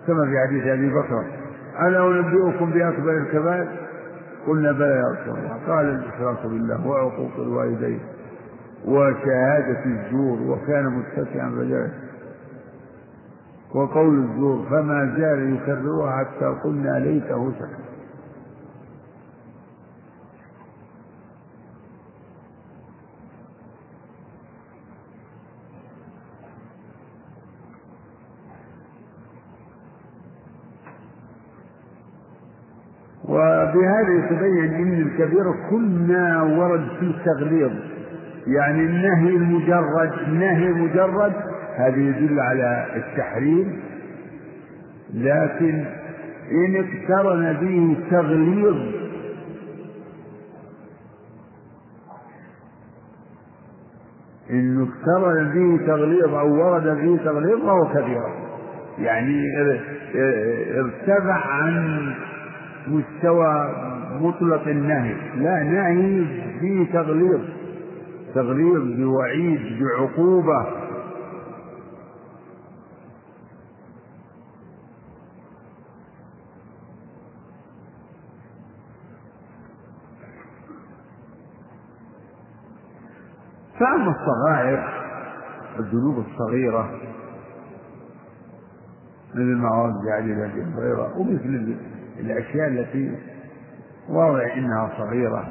[0.08, 1.26] كما في حديث أبي بكر
[1.82, 3.68] ألا أنبئكم بأكبر الكبائر؟
[4.48, 5.58] قلنا بلى يا رسول الله.
[5.68, 8.00] قال الإشراك بالله وعقوق الوالدين
[8.86, 11.90] وشهادة الزور وكان متسعا فجاه
[13.76, 17.85] وقول الزور فما زال يكررها حتى قلنا ليته سكت.
[33.76, 37.72] وبهذا يتبين إن الكبير كل ما ورد فيه تغليظ
[38.48, 41.34] يعني النهي المجرد نهي مجرد
[41.76, 43.80] هذا يدل على التحريم.
[45.14, 45.86] لكن
[46.52, 48.78] إن اقترن به تغليظ
[54.50, 58.34] إن اقترن به تغليظ أو ورد به تغليظ فهو كبيرة
[59.00, 59.44] يعني
[60.80, 62.14] ارتفع عن
[62.88, 63.70] مستوى
[64.22, 65.14] مطلق النهي.
[65.36, 66.26] لا نهي
[66.60, 67.42] فيه تغليظ.
[68.36, 70.66] تغليظ بوعيد بعقوبة.
[83.80, 84.90] فأما الصغائر
[85.80, 86.90] الذنوب الصغيرة
[89.34, 91.76] مثل ما ورد بن هريرة ومثل
[92.20, 93.18] الأشياء التي
[94.10, 95.48] واضح إنها صغيرة.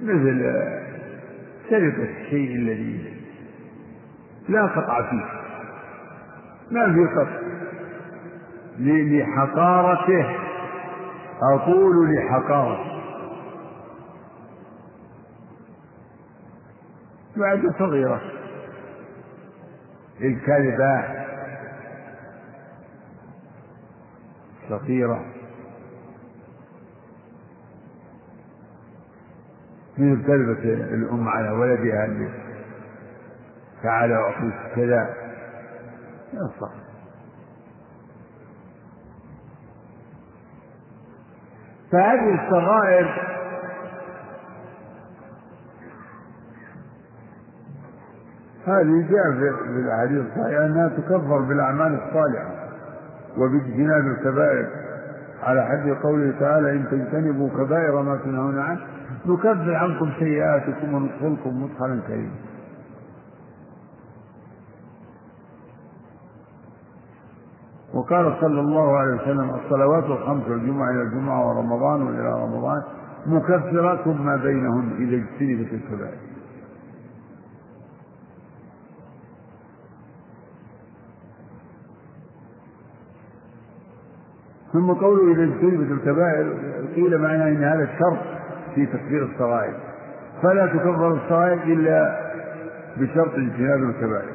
[0.00, 0.42] مثل
[1.70, 3.14] سرقة الشيء الذي
[4.48, 5.24] لا قطع فيه
[6.70, 7.42] ما في قطع.
[8.78, 10.36] لحقارته
[11.54, 12.92] أقول لحقارته.
[17.36, 18.20] بعد صغيرة
[20.20, 21.21] الكذبة
[24.78, 25.24] صغيرة
[29.98, 32.28] من كذبة الأم على ولدها اللي
[33.82, 35.14] تعالى أعطيك كذا.
[36.32, 36.72] يصح
[41.92, 43.32] فهذه الصغائر
[48.66, 52.61] هذه جاء في الحديث الصحيح أنها تكفر بالأعمال الصالحة.
[53.36, 54.66] وباجتناب الكبائر
[55.42, 58.80] على حد قوله تعالى إن تجتنبوا كبائر ما تنهون عنه
[59.26, 62.34] نكفر عنكم سيئاتكم وندخلكم مدخلا كريما.
[67.94, 72.82] وقال صلى الله عليه وسلم الصلوات الخمس والجمعة إلى الجمعة ورمضان وإلى رمضان
[73.26, 76.31] مكفرات ما بينهن إذا اجتنبت الكبائر.
[84.72, 86.54] ثم قوله إذا اجتنبت الكبائر
[86.94, 88.18] قيل معناه أن هذا الشرط
[88.74, 89.74] في تكفير الصغائر.
[90.42, 92.18] فلا تكفر الصغائر إلا
[92.96, 94.32] بشرط اجتناب الكبائر.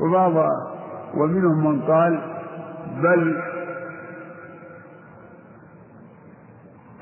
[0.00, 0.32] وبعض
[1.14, 2.20] ومنهم من قال
[3.02, 3.42] بل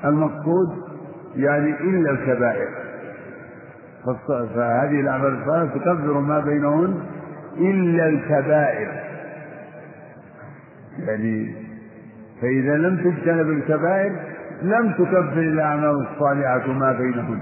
[0.05, 0.69] المقصود
[1.35, 2.69] يعني إلا الكبائر.
[4.27, 6.99] فهذه الأعمال الصالحة تكفر ما بينهن
[7.57, 9.03] إلا الكبائر.
[10.99, 11.63] يعني
[12.43, 14.11] فإذا لم تجتنب الكبائر
[14.61, 17.41] لم تكفر الأعمال الصالحة ما بينهن.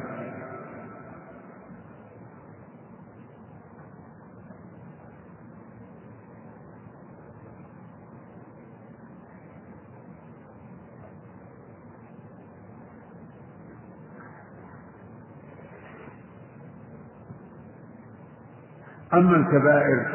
[19.13, 20.05] أما الكبائر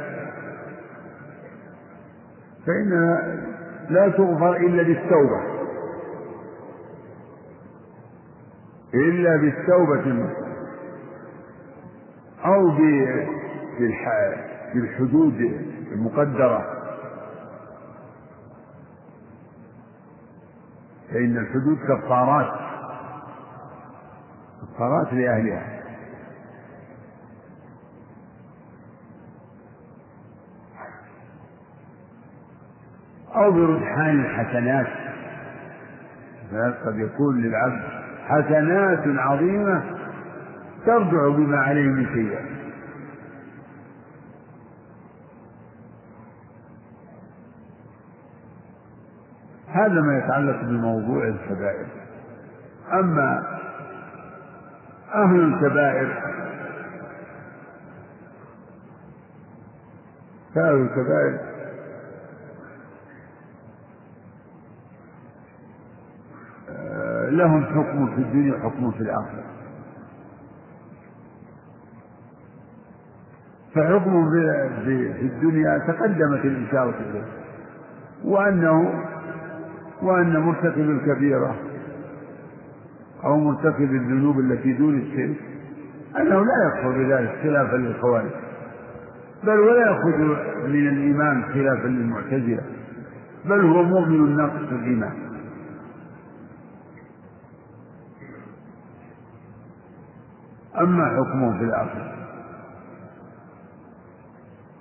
[2.67, 3.56] فإنها
[3.89, 5.43] لا تغفر إلا بالتوبة.
[8.95, 10.31] إلا بالتوبة.
[12.45, 12.71] أو
[14.75, 15.41] بالحدود
[15.93, 16.77] المقدرة.
[21.11, 22.53] فإن الحدود كفارات
[24.63, 25.76] كفارات لأهلها.
[33.37, 34.87] أو برجحان الحسنات.
[36.87, 37.83] قد يكون للعبد
[38.27, 39.83] حسنات عظيمة
[40.87, 42.57] ترجع بما عليه من سيئات
[49.69, 51.87] هذا ما يتعلق بموضوع الكبائر.
[52.93, 53.59] أما
[55.15, 56.09] أهل الكبائر
[60.55, 61.46] فأهل الكبائر
[67.39, 69.45] لهم حكم في الدنيا وحكم في الآخرة.
[73.75, 74.31] فحكمه
[74.85, 77.25] في الدنيا تقدمت الإشارة إليه
[78.25, 78.95] وأنه
[80.03, 81.57] وأن مرتكب الكبيرة
[83.25, 85.37] أو مرتكب الذنوب التي دون الشرك
[86.21, 88.31] أنه لا يكفر بذلك خلافا للخوارج
[89.45, 90.19] بل ولا يأخذ
[90.69, 92.63] من الإيمان خلافا للمعتزلة
[93.45, 95.13] بل هو مؤمن ناقص الإيمان.
[100.87, 102.13] أما حكمه في الآخرة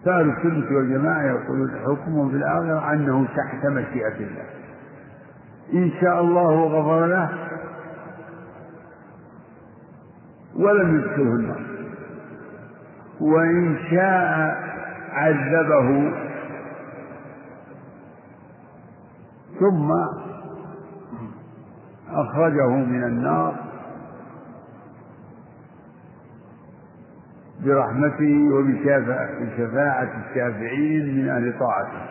[0.05, 4.45] فأهل السنة والجماعة يقولون حكمه في الآخرة أنه تحت مشيئة الله.
[5.73, 7.29] إن شاء الله غفر له
[10.55, 11.61] ولم يدخله النار
[13.21, 14.57] وإن شاء
[15.11, 16.11] عذبه
[19.59, 19.91] ثم
[22.11, 23.64] أخرجه من النار
[27.65, 32.01] برحمته وبشفاعة الشافعين من أهل طاعته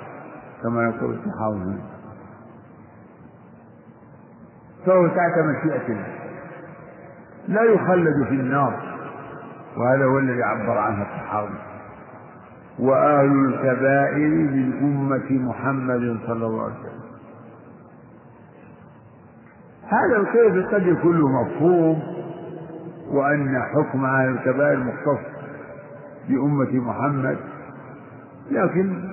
[0.63, 1.79] كما يقول الصحابة
[4.87, 5.97] فهو تحت مشيئة.
[7.49, 8.99] لا يخلد في النار
[9.77, 11.59] وهذا هو الذي عبر عنه الصحابي
[12.79, 17.05] وأهل الكبائر من أمة محمد صلى الله عليه وسلم.
[19.85, 22.03] هذا القيد قد يكون مفهوم
[23.11, 25.34] وأن حكم أهل الكبائر مختص.
[26.29, 27.39] بأمة محمد.
[28.51, 29.11] لكن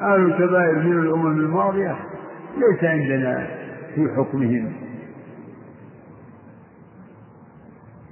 [0.00, 1.96] أهل الكبائر من الأمم الماضية
[2.56, 3.48] ليس عندنا
[3.94, 4.72] في حكمهم.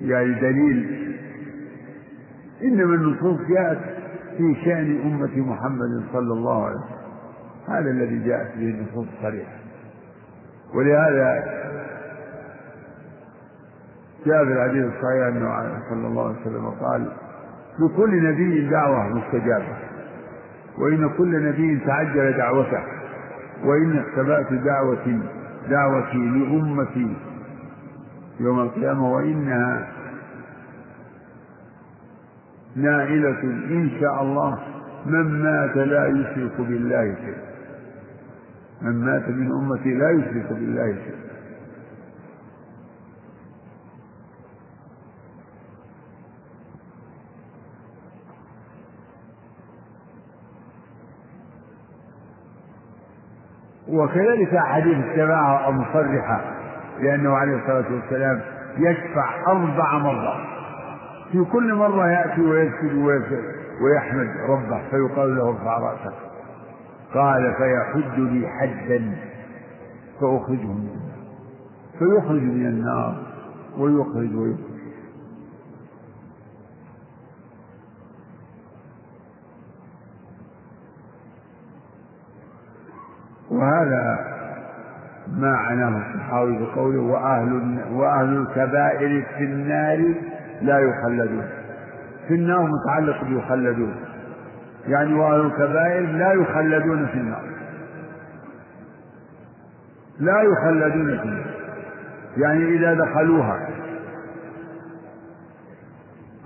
[0.01, 1.09] يعني دليل
[2.63, 3.79] إنما النصوص جاءت
[4.37, 6.99] في شأن أمة محمد صلى الله عليه وسلم.
[7.69, 9.53] هذا الذي جاءت به النصوص الصريحة.
[10.75, 11.45] ولهذا
[14.27, 17.13] جاء في الحديث الصحيح أنه صلى الله عليه وسلم قال
[17.79, 19.77] لكل نبي دعوة مستجابة.
[20.79, 22.83] وإن كل نبي تعجل دعوته.
[23.65, 25.21] وإن اختبأت دعوتي
[25.71, 27.17] دعوتي لأمتي
[28.41, 29.13] يوم القيامة.
[29.13, 29.89] وإنها
[32.77, 34.59] نائلة إن شاء الله.
[35.07, 37.49] من مات لا يشرك بالله شيئا.
[38.83, 41.29] من مات من أمتي لا يشرك بالله شيئا.
[53.99, 56.41] وكذلك أحاديث الشفاعة المصرحة
[57.01, 58.41] لأنه عليه الصلاة والسلام
[58.79, 60.47] يشفع أربع مرات.
[61.33, 62.95] في كل مرة يأتي ويسجد
[63.83, 66.15] ويحمد ربه فيقال له ارفع رأسك.
[67.15, 69.17] قال فيحد لي حدا
[70.21, 71.19] فأخرجه من النار.
[71.99, 73.15] فيخرج من النار
[73.79, 74.68] ويخرج ويخرج.
[83.59, 84.19] وهذا
[85.37, 90.15] ما عناه الصحابي بقوله وأهل وأهل الكبائر في النار
[90.63, 91.47] لا يخلدون.
[92.29, 93.95] في النار متعلق بيخلدون.
[94.87, 97.43] يعني وأهل الكبائر لا يخلدون في النار.
[100.21, 101.47] لا يخلدون في النار.
[102.37, 103.69] يعني إذا دخلوها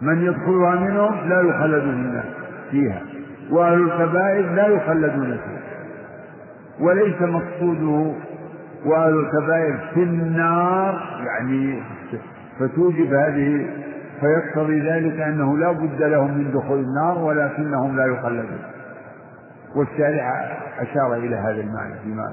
[0.02, 2.22] من يدخلها منهم لا يخلدون
[2.70, 3.02] فيها.
[3.51, 5.61] وأهل الكبائر لا يخلدون فيها.
[6.80, 8.12] وليس مقصوده
[8.86, 11.82] وأهل الكبائر في النار يعني
[12.58, 13.66] فتوجب هذه
[14.20, 18.58] فيقتضي ذلك أنه لا بد لهم من دخول النار ولكنهم لا يخلدون
[19.76, 22.32] والشارع أشار إلى هذا المعنى فيما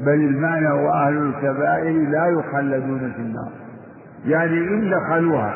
[0.00, 3.52] بل المعنى وأهل الكبائر لا يخلدون في النار.
[4.26, 5.54] يعني إن دخلوها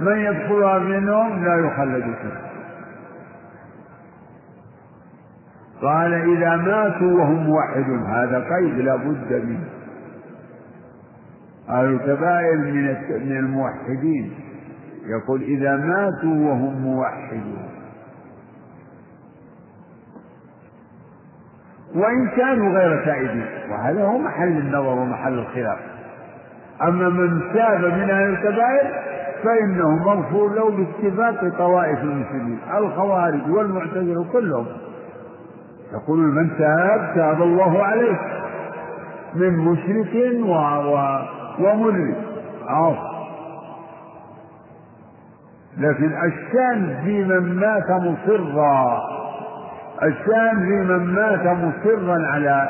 [0.00, 2.45] من يدخلها منهم لا يخلد فيها.
[5.82, 9.68] قال إذا ماتوا وهم موحدون هذا قيد لا بد منه.
[11.68, 14.34] أهل الكبائر من من الموحدين.
[15.06, 17.68] يقول إذا ماتوا وهم موحدون.
[21.94, 25.78] وإن كانوا غير تائبين وهذا هو محل النظر ومحل الخلاف.
[26.82, 29.02] أما من تاب من أهل الكبائر
[29.44, 34.66] فإنه مغفور له باتفاق طوائف المسلمين الخوارج والمعتزلة كلهم.
[35.92, 38.18] يقول من تاب تاب الله عليه.
[39.34, 40.52] من مشرك و...
[40.52, 41.18] و...
[41.58, 42.16] وملك
[42.68, 43.16] عاص.
[45.78, 49.02] لكن الشان في من مات مصرا.
[50.02, 52.68] الشان في من مات مصرا على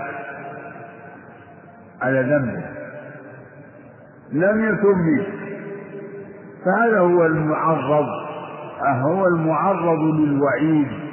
[2.03, 2.65] على ذنبه.
[4.33, 5.25] لم يتم
[6.65, 8.07] فهذا هو المعرض.
[8.87, 11.06] هو المعرض للوعيد.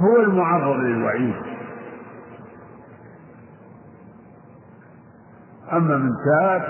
[0.00, 1.34] هو المعرض للوعيد.
[5.72, 6.62] أما من تاب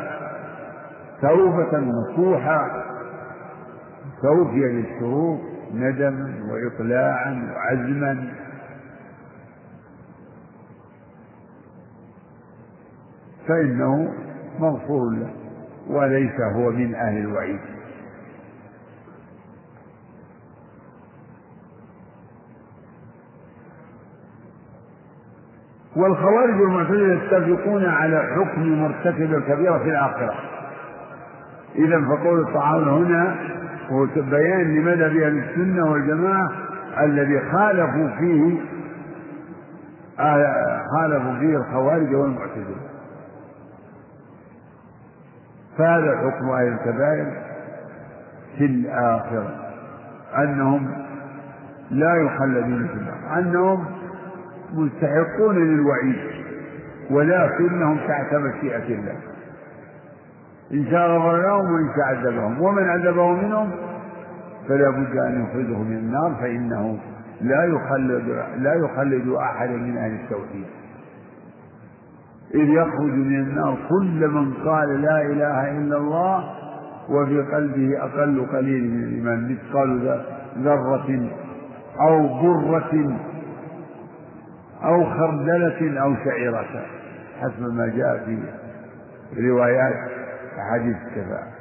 [1.22, 2.84] توبة نصوحة
[4.22, 5.40] توفي للشروط
[5.74, 8.34] ندما وإقلاعا وعزما.
[13.48, 14.14] فإنه
[14.59, 15.30] مغفور له
[15.88, 17.77] وليس هو من أهل الوعيد.
[25.99, 30.35] والخوارج والمعتزلة يتفقون على حكم مرتكب الكبيرة في الآخرة.
[31.77, 33.35] إذا فقول الطعام هنا
[33.91, 36.49] هو بيان لمذهب أهل السنة والجماعة
[37.01, 38.61] الذي خالفوا فيه
[40.20, 42.89] آه، خالفوا فيه الخوارج والمعتزلة.
[45.79, 47.33] فهذا حكم أهل الكبائر
[48.59, 49.55] في الآخرة
[50.39, 50.91] أنهم
[51.91, 53.39] لا يخلدون في النار.
[53.39, 53.85] أنهم
[54.74, 56.16] مستحقون للوعيد
[57.11, 59.16] ولكنهم تحت مشيئة الله.
[60.73, 62.61] إن شاء غفر لهم وإن شاء عذبهم.
[62.62, 63.70] ومن عذبهم منهم
[64.69, 66.99] فلا بد أن يخرجه من النار فإنه
[67.40, 70.66] لا يخلد لا يخلد أحدا من أهل التوحيد.
[72.55, 76.45] إذ يخرج من النار كل من قال لا إله إلا الله
[77.09, 80.20] وفي قلبه أقل قليل من الإيمان مثقال
[80.59, 81.31] ذرة
[82.01, 83.19] أو برة
[84.84, 86.86] أو خردلة أو شعيرة
[87.40, 88.24] حسب ما جاء
[89.34, 89.94] في روايات
[90.59, 91.59] أحاديث الشفاعة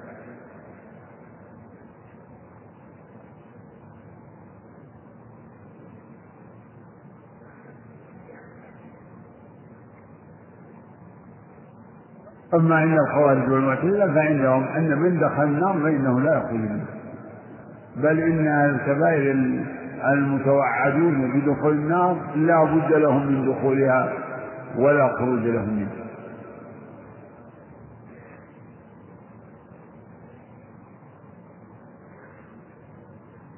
[12.53, 16.85] أما عند الخوارج والمعتزلة فعندهم أن من دخل النار فإنه لا يخرج منها
[17.95, 19.35] بل إن الكبائر
[20.05, 24.13] المتوعدون بدخول النار لا بد لهم من دخولها
[24.77, 26.07] ولا خروج لهم منها.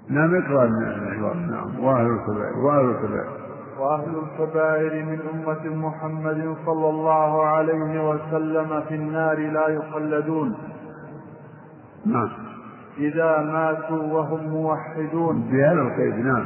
[0.09, 0.65] نعم اقرأ.
[1.35, 3.39] نعم واهل الكبائر واهل الكبائر.
[3.79, 10.55] واهل الكبائر من أمة محمد صلى الله عليه وسلم في النار لا يخلدون
[12.05, 12.48] نعم.
[12.99, 15.41] إذا ماتوا وهم موحدون.
[15.51, 16.45] بهذا القيد نعم.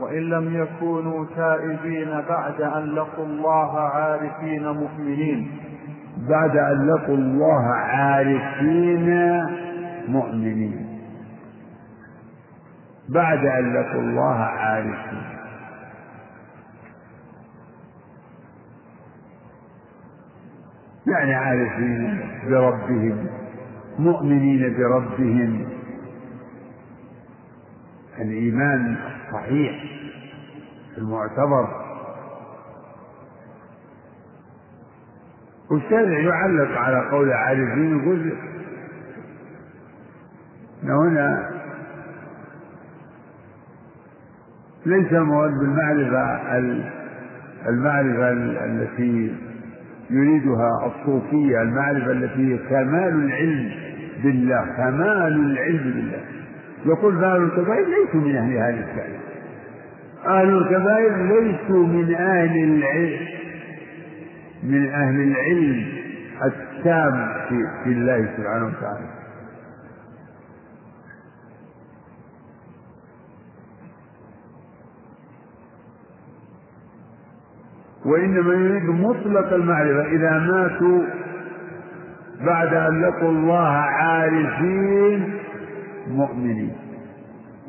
[0.00, 5.50] وإن لم يكونوا تائبين بعد أن لقوا الله عارفين مؤمنين.
[6.28, 9.40] بعد أن لقوا الله عارفين
[10.08, 10.98] مؤمنين.
[13.08, 15.22] بعد أن لقوا الله عارفين.
[21.06, 22.20] يعني عارفين
[22.50, 23.41] بربهم.
[23.98, 25.68] مؤمنين بربهم.
[28.20, 29.84] الإيمان الصحيح
[30.98, 31.82] المعتبر.
[35.70, 38.32] والشارع يعلق على قول عارفين يقول
[40.82, 41.50] هنا
[44.86, 46.58] ليس المراد بالمعرفة
[47.68, 48.32] المعرفة
[48.64, 49.36] التي
[50.10, 53.81] يريدها الصوفية المعرفة التي كمال العلم.
[54.22, 56.24] بالله كمال العلم بالله.
[56.86, 59.22] يقول أهل الكبائر ليسوا من أهل هذه الكلمة
[60.26, 63.26] أهل الكبائر ليسوا من أهل العلم
[64.62, 65.86] من أهل العلم
[66.44, 67.28] التام
[67.84, 69.06] في الله سبحانه وتعالى.
[78.06, 80.06] وإنما يريد مطلق المعرفة.
[80.06, 81.02] إذا ماتوا
[82.46, 85.38] بعد أن لقوا الله عارفين
[86.08, 86.72] مؤمنين.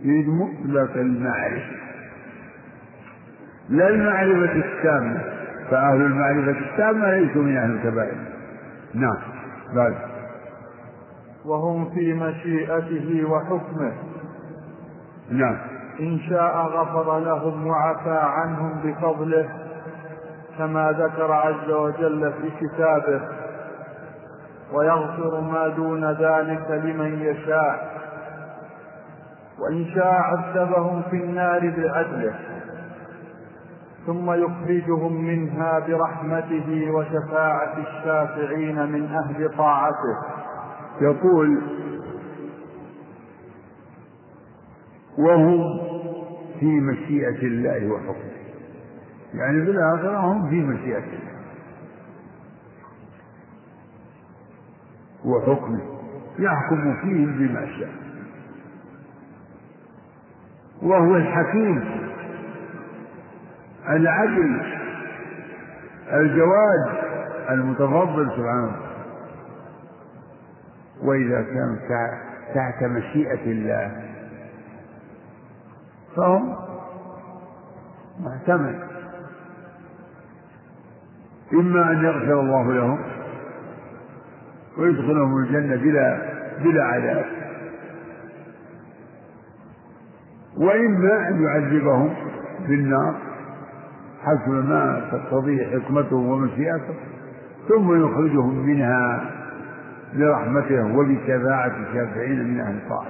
[0.02, 1.76] يريد مطلق المعرفة.
[3.70, 5.22] لا المعرفة التامة
[5.72, 8.18] فأهل المعرفة التامة ليسوا من أهل الكبائر.
[8.94, 9.18] نعم.
[9.76, 9.96] بعد.
[11.46, 13.92] وهم في مشيئته وحكمه.
[15.32, 15.58] نعم.
[16.00, 19.50] إن شاء غفر لهم وعفى عنهم بفضله
[20.58, 23.43] كما ذكر عز وجل في كتابه.
[24.74, 28.04] ويغفر ما دون ذلك لمن يشاء.
[29.60, 32.36] وإن شاء عذبهم في النار بعدله
[34.06, 40.18] ثم يخرجهم منها برحمته وشفاعة الشافعين من أهل طاعته.
[41.02, 41.62] يقول
[45.18, 45.80] وهم
[46.60, 48.34] في مشيئة الله وحكمه.
[49.34, 51.33] يعني في الآخرة هم في مشيئة الله.
[55.26, 55.82] وحكمه
[56.40, 57.90] يحكم فيهم بما شاء.
[60.82, 61.84] وهو الحكيم.
[63.90, 64.62] العدل
[66.14, 66.90] الجواد
[67.50, 68.76] المتفضل سبحانه
[71.04, 71.80] وإذا كان
[72.56, 74.04] تحت مشيئة الله.
[76.16, 76.56] فهم
[78.20, 78.80] محتمل
[81.54, 83.00] إما أن يغفر الله لهم
[84.78, 86.18] ويدخلهم الجنة بلا
[86.64, 87.26] بلا عذاب.
[90.58, 92.14] وإما أن يعذبهم
[92.68, 93.16] في النار
[94.24, 96.94] حسب ما تقتضيه حكمته ومشيئته
[97.70, 99.22] ثم يخرجهم منها
[100.16, 103.08] برحمته وبشفاعة الشافعين من أهل الطاعة.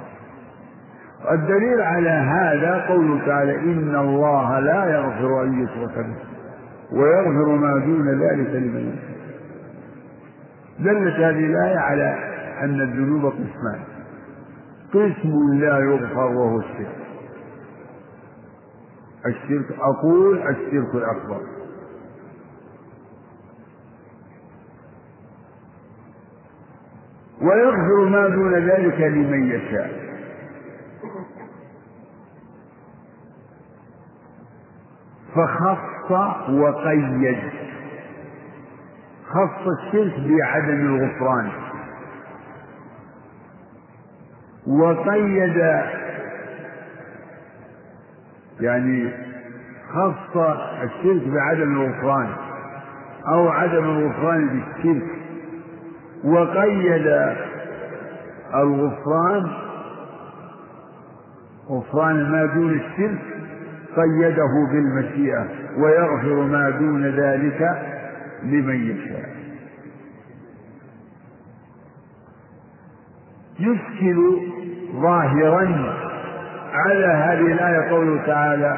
[1.31, 6.15] الدليل على هذا قوله تعالى إن الله لا يغفر أن يشرك به
[6.99, 9.12] ويغفر ما دون ذلك لمن يشاء.
[10.79, 12.17] دلت هذه الآية على
[12.63, 13.83] أن الذنوب قسمان.
[14.89, 16.97] قسم لا يغفر وهو الشرك.
[19.25, 21.41] الشرك أقول الشرك الأكبر.
[27.41, 30.03] ويغفر ما دون ذلك لمن يشاء.
[35.35, 37.62] فخص وقيد.
[39.33, 41.49] خص الشرك بعدم الغفران.
[44.67, 45.57] وقيد
[48.59, 49.11] يعني
[49.93, 50.37] خص
[50.83, 52.29] الشرك بعدم الغفران
[53.27, 55.09] أو عدم الغفران بالشرك.
[56.23, 57.07] وقيد
[58.55, 59.51] الغفران
[61.69, 63.21] غفران ما دون الشرك
[63.95, 65.47] قيده بالمشيئة
[65.77, 67.92] ويغفر ما دون ذلك.
[68.43, 69.29] لمن يشاء.
[73.59, 74.37] يشكل
[75.01, 75.95] ظاهرا
[76.73, 78.77] على هذه الآية قوله تعالى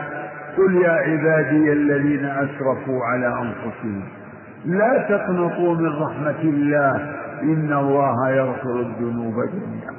[0.58, 4.04] قل يا عبادي الذين أسرفوا على أنفسهم
[4.66, 6.96] لا تقنطوا من رحمة الله
[7.42, 9.96] إن الله يغفر الذنوب جميعا.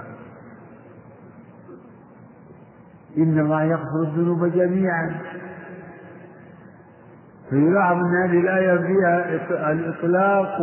[3.18, 5.16] إن الله يغفر الذنوب جميعا.
[7.50, 10.60] فيلاحظ أن هذه الآية فيها الإطلاق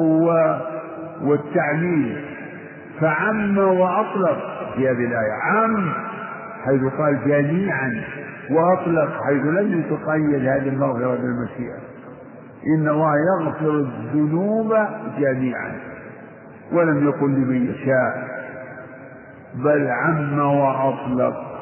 [1.21, 2.15] والتعميم.
[2.99, 4.37] فعم وأطلق
[4.75, 5.33] في هذه الآية.
[5.43, 5.91] عم
[6.65, 8.03] حيث قال جميعا
[8.49, 11.77] وأطلق حيث لم يتقيد هذه المغفرة بالمشيئة.
[12.67, 14.73] إن الله يغفر الذنوب
[15.19, 15.71] جميعا
[16.71, 18.27] ولم يقل لمن يشاء
[19.55, 21.52] بل عم وأطلق.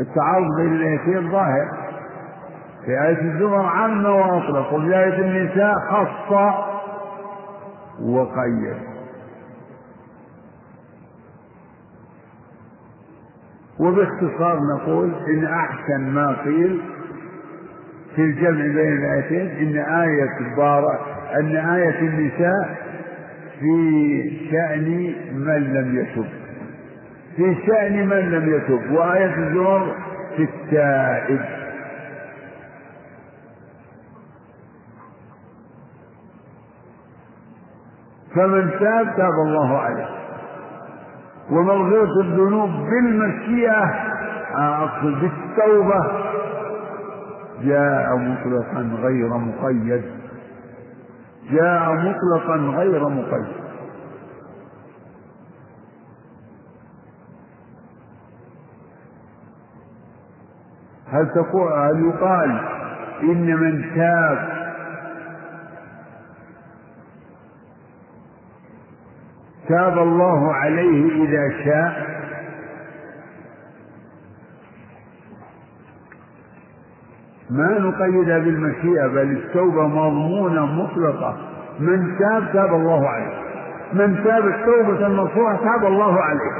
[0.00, 1.68] التعارض بين الايتين ظاهر
[2.84, 6.32] في آية الزمر عم وأطلق وفي آية النساء خص
[8.02, 8.76] وقيد.
[13.80, 16.80] وباختصار نقول إن أحسن ما قيل
[18.16, 21.00] في الجمع بين الآيتين إن آية بارة
[21.40, 22.76] أن آية النساء
[23.60, 26.43] في شأن من لم يتب.
[27.36, 29.94] في شأن من لم يتب وآية الزمر
[30.36, 31.40] في التائب.
[38.34, 40.08] فمن تاب تاب الله عليه.
[41.50, 43.84] ومغفرة الذنوب بالمشيئة
[44.54, 46.24] أقصد بالتوبة.
[47.62, 50.04] جاء مطلقا غير مقيد.
[51.50, 53.63] جاء مطلقا غير مقيد.
[61.12, 62.60] هل تقول هل يقال
[63.22, 64.64] إن من تاب
[69.68, 72.14] تاب الله عليه إذا شاء؟
[77.50, 81.36] ما نقيدها بالمشيئة بل التوبة مضمونة مطلقة.
[81.80, 83.34] من تاب تاب الله عليه.
[83.92, 86.52] من تاب التوبة النصوح تاب الله عليه.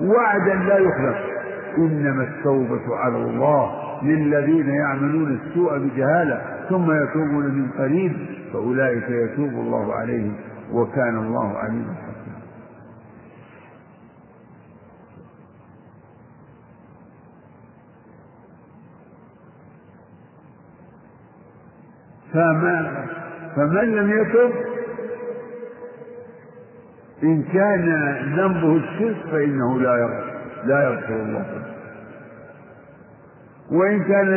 [0.00, 1.33] وعدا لا يخلف
[1.78, 3.72] إنما التوبة على الله
[4.02, 8.12] للذين يعملون السوء بجهالة ثم يتوبون من قريب
[8.52, 10.36] فأولئك يتوب الله عليهم
[10.72, 12.40] وكان الله عليما حكيما.
[22.32, 23.04] فما
[23.56, 24.52] فمن لم يتب
[27.22, 27.88] إن كان
[28.36, 30.33] ذنبه الشرك فإنه لا يغفر.
[30.66, 31.44] لا يغفر الله.
[33.70, 34.28] وإن كان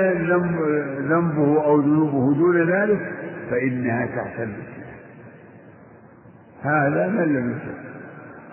[1.10, 3.14] ذنبه أو ذنوبه دون ذلك
[3.50, 4.48] فإنها تحت
[6.62, 7.88] هذا من لم يتب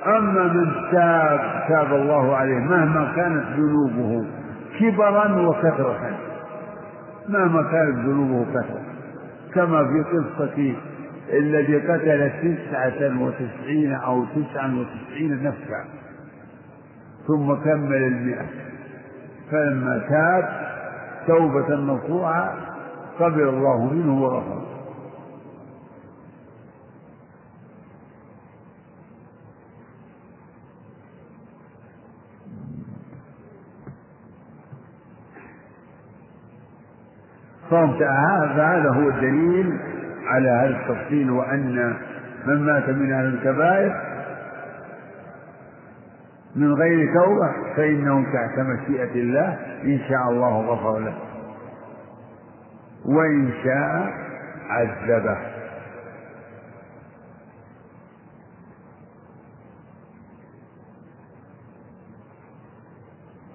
[0.06, 4.26] أما من تاب تاب الله عليه مهما كانت ذنوبه
[4.80, 6.18] كبرا وكثرة
[7.28, 8.82] مهما كانت ذنوبه كثرة.
[9.55, 10.74] كما في قصة
[11.32, 15.84] الذي قتل تسعة وتسعين أو تسعا وتسعين نفسا.
[17.26, 18.46] ثم كمل المئة.
[19.51, 20.48] فلما تاب
[21.26, 22.55] توبة نصوحا
[23.18, 24.64] قبل الله منه وغفر.
[37.70, 39.78] فهذا هو الدليل
[40.26, 41.96] على هذا التفصيل وأن
[42.46, 44.14] من مات من أهل الكبائر
[46.56, 51.14] من غير توبة فإنه تحت مشيئة الله إن شاء الله غفر له.
[53.05, 54.12] وإن شاء
[54.68, 55.39] عذبه.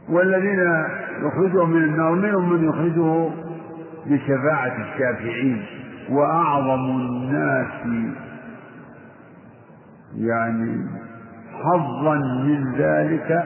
[0.10, 0.60] والذين
[1.22, 3.30] يخرجهم من النار منهم من يخرجه
[4.06, 5.66] بشفاعة الشافعين.
[6.10, 8.08] وأعظم الناس
[10.16, 10.86] يعني
[11.64, 13.44] حظا من ذلك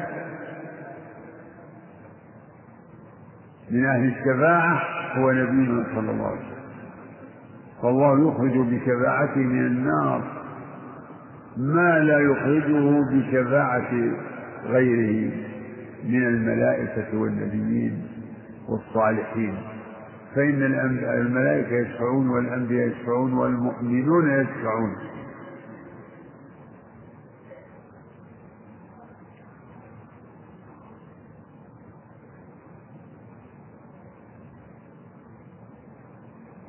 [3.72, 4.81] من أهل الشفاعة
[5.18, 6.53] هو نبينا صلى الله عليه وسلم.
[7.81, 10.22] فالله يخرج بشفاعته من النار.
[11.57, 13.91] ما لا يخرجه بشفاعة
[14.65, 15.31] غيره
[16.03, 18.07] من الملائكة والنبيين
[18.69, 19.56] والصالحين.
[20.35, 20.64] فإن
[21.03, 24.95] الملائكة يشفعون والأنبياء يشفعون والمؤمنون يشفعون.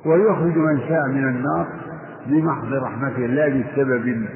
[0.05, 1.67] ويخرج من شاء من النار
[2.27, 4.27] بمحض رحمته لا بسبب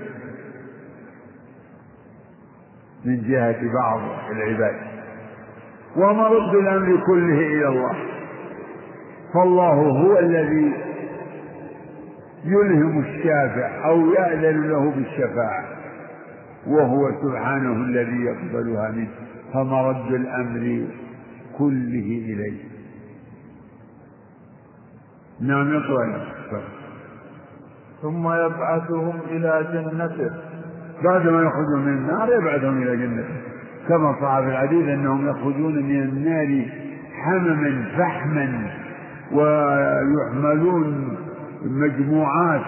[3.06, 4.02] من جهة بعض
[4.32, 4.76] العباد.
[5.96, 7.96] ومرد الأمر كله إلى الله.
[9.34, 10.74] فالله هو الذي
[12.46, 15.66] يلهم الشافع أو يأذن له بالشفاعة
[16.68, 19.10] وهو سبحانه الذي يقبلها منه.
[19.54, 20.88] فمرد الأمر
[21.58, 22.79] كله إليه.
[25.42, 26.22] نعم يقرأ
[28.02, 30.32] ثم يبعثهم إلى جنته.
[31.04, 33.36] بعد ما يخرجون من النار يبعثهم إلى جنته.
[33.88, 36.66] كما صح في الحديث أنهم يخرجون من النار
[37.24, 38.70] حمما فحما
[39.32, 41.18] ويحملون
[41.66, 42.62] مجموعات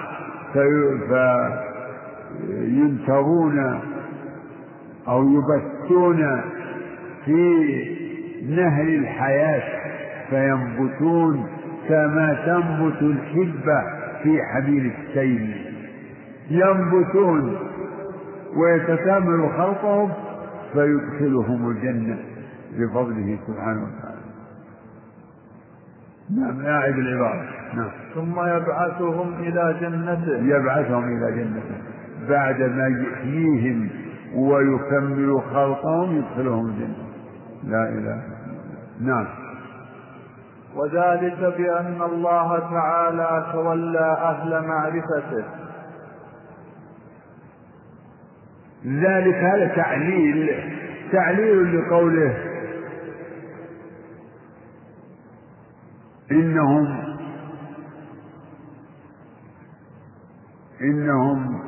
[2.47, 3.79] فينترون
[5.07, 6.41] أو يبثون
[7.25, 7.85] في
[8.49, 9.63] نهر الحياة
[10.29, 11.47] فينبتون
[11.91, 13.83] كما تنبت الحبة
[14.23, 15.75] في حبيل السيل.
[16.49, 17.57] ينبتون
[18.55, 20.11] ويتكامل خلقهم
[20.73, 22.17] فيدخلهم الجنة
[22.77, 24.21] بفضله سبحانه وتعالى.
[26.37, 27.91] نعم أعد العبارة نعم.
[28.15, 30.55] ثم يبعثهم إلى جنته.
[30.55, 31.75] يبعثهم إلى جنته.
[32.29, 33.89] بعد ما يحييهم
[34.35, 37.05] ويكمل خلقهم يدخلهم الجنة.
[37.63, 38.21] لا إله
[39.01, 39.40] نعم.
[40.75, 45.43] وذلك بأن الله تعالى تولى أهل معرفته.
[48.85, 50.49] ذلك هذا تعليل
[51.11, 52.37] تعليل لقوله
[56.31, 57.03] إنهم
[60.81, 61.61] إنهم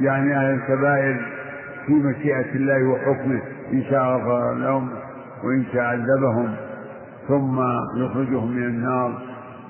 [0.00, 1.32] يعني أهل الكبائر
[1.86, 4.88] في مشيئة الله وحكمه إن شاء غفر لهم
[5.44, 6.65] وإن شاء عذبهم.
[7.28, 7.60] ثم
[7.96, 9.22] يخرجهم من النار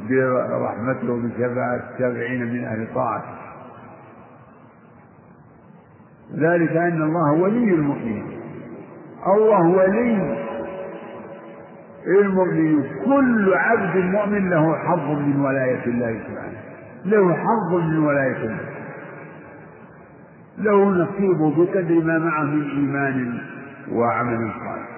[0.09, 3.37] برحمته وبشفاعة التابعين من أهل طاعته
[6.35, 8.27] ذلك أن الله ولي المؤمنين.
[9.27, 10.37] الله ولي
[12.07, 12.85] المؤمنين.
[13.05, 16.61] كل عبد مؤمن له حظ من ولاية الله سبحانه.
[17.05, 18.77] له حظ من ولاية الله.
[20.59, 23.39] له نصيب بقدر ما معه من إيمان
[23.93, 24.97] وعمل صالح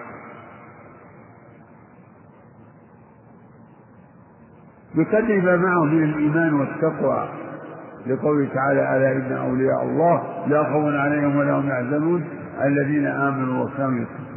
[4.98, 7.28] بقدر ما معه من الإيمان والتقوى
[8.06, 12.24] لقوله تعالى ألا إن أولياء الله لا خوف عليهم ولا هم يحزنون
[12.64, 14.28] الذين آمنوا وكانوا يتقون.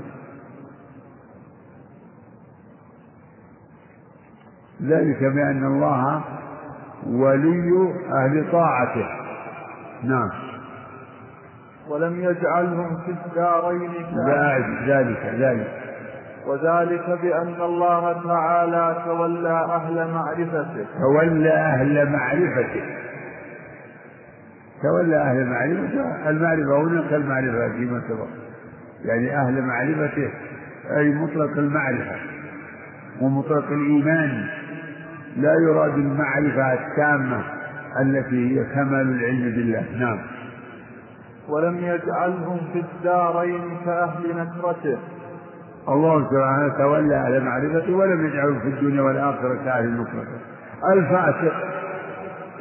[4.81, 6.23] ذلك بأن الله
[7.07, 9.07] ولي أهل طاعته.
[10.03, 10.29] نعم.
[11.89, 13.91] ولم يجعلهم في الدارين
[14.87, 15.90] ذلك ذلك.
[16.47, 20.85] وذلك بأن الله تعالى تولى أهل معرفته.
[20.99, 22.81] تولى أهل معرفته.
[24.83, 28.27] تولى أهل المعرفة المعرفة هنا كالمعرفة فيما سبق
[29.05, 30.29] يعني أهل معرفته
[30.97, 32.15] أي مطلق المعرفة
[33.21, 34.47] ومطلق الإيمان.
[35.37, 37.41] لا يراد المعرفة التامة
[38.01, 39.85] التي هي كمال العلم بالله.
[39.99, 40.19] نعم.
[41.49, 44.97] ولم يجعلهم في الدارين كأهل نكرته.
[45.89, 50.39] الله سبحانه تولى أهل معرفته ولم يجعلهم في الدنيا والآخرة كأهل نكرته
[50.93, 51.53] الفاسق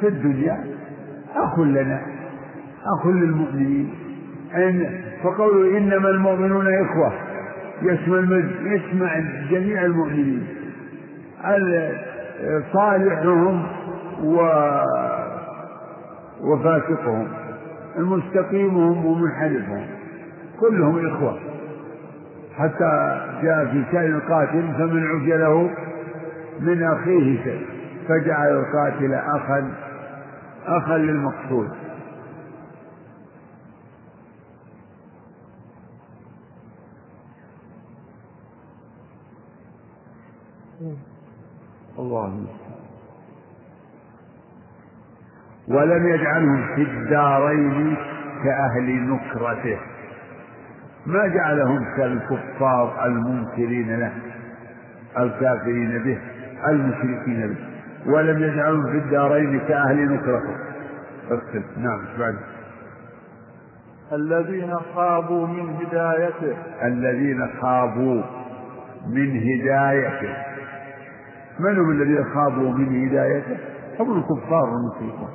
[0.01, 0.65] في الدنيا
[1.37, 2.01] أخ لنا
[2.87, 3.95] أخ للمؤمنين.
[4.55, 7.13] أن فقوله إنما المؤمنون إخوة.
[7.83, 9.21] يشمل يشمع
[9.51, 10.47] جميع المؤمنين.
[12.73, 13.67] صالحهم
[14.25, 14.37] و
[16.41, 17.29] وفاسقهم.
[17.99, 19.87] المستقيمهم ومنحرفهم.
[20.61, 21.39] كلهم إخوة.
[22.61, 25.71] حتى جاء في شأن القاتل فمن عفي له
[26.61, 27.67] من أخيه شيء
[28.09, 29.75] فجعل القاتل أخا
[30.67, 31.69] أخا للمقتول.
[41.99, 42.47] الله.
[45.69, 47.97] ولم يجعلهم في الدارين
[48.45, 49.79] كأهل نكرته.
[51.07, 54.13] ما جعلهم كالكفار المنكرين له
[55.19, 56.19] الكافرين به
[56.69, 57.71] المشركين به
[58.13, 60.55] ولم يجعلهم في الدارين كأهل نكرته
[61.31, 62.35] اكتب نعم بعد؟
[64.13, 66.57] الذين خابوا من هدايته.
[66.83, 68.23] الذين خابوا
[69.07, 70.37] من هدايته.
[71.61, 73.57] من هم الذين خابوا من هدايته؟
[74.01, 75.29] هم الكفار المشركون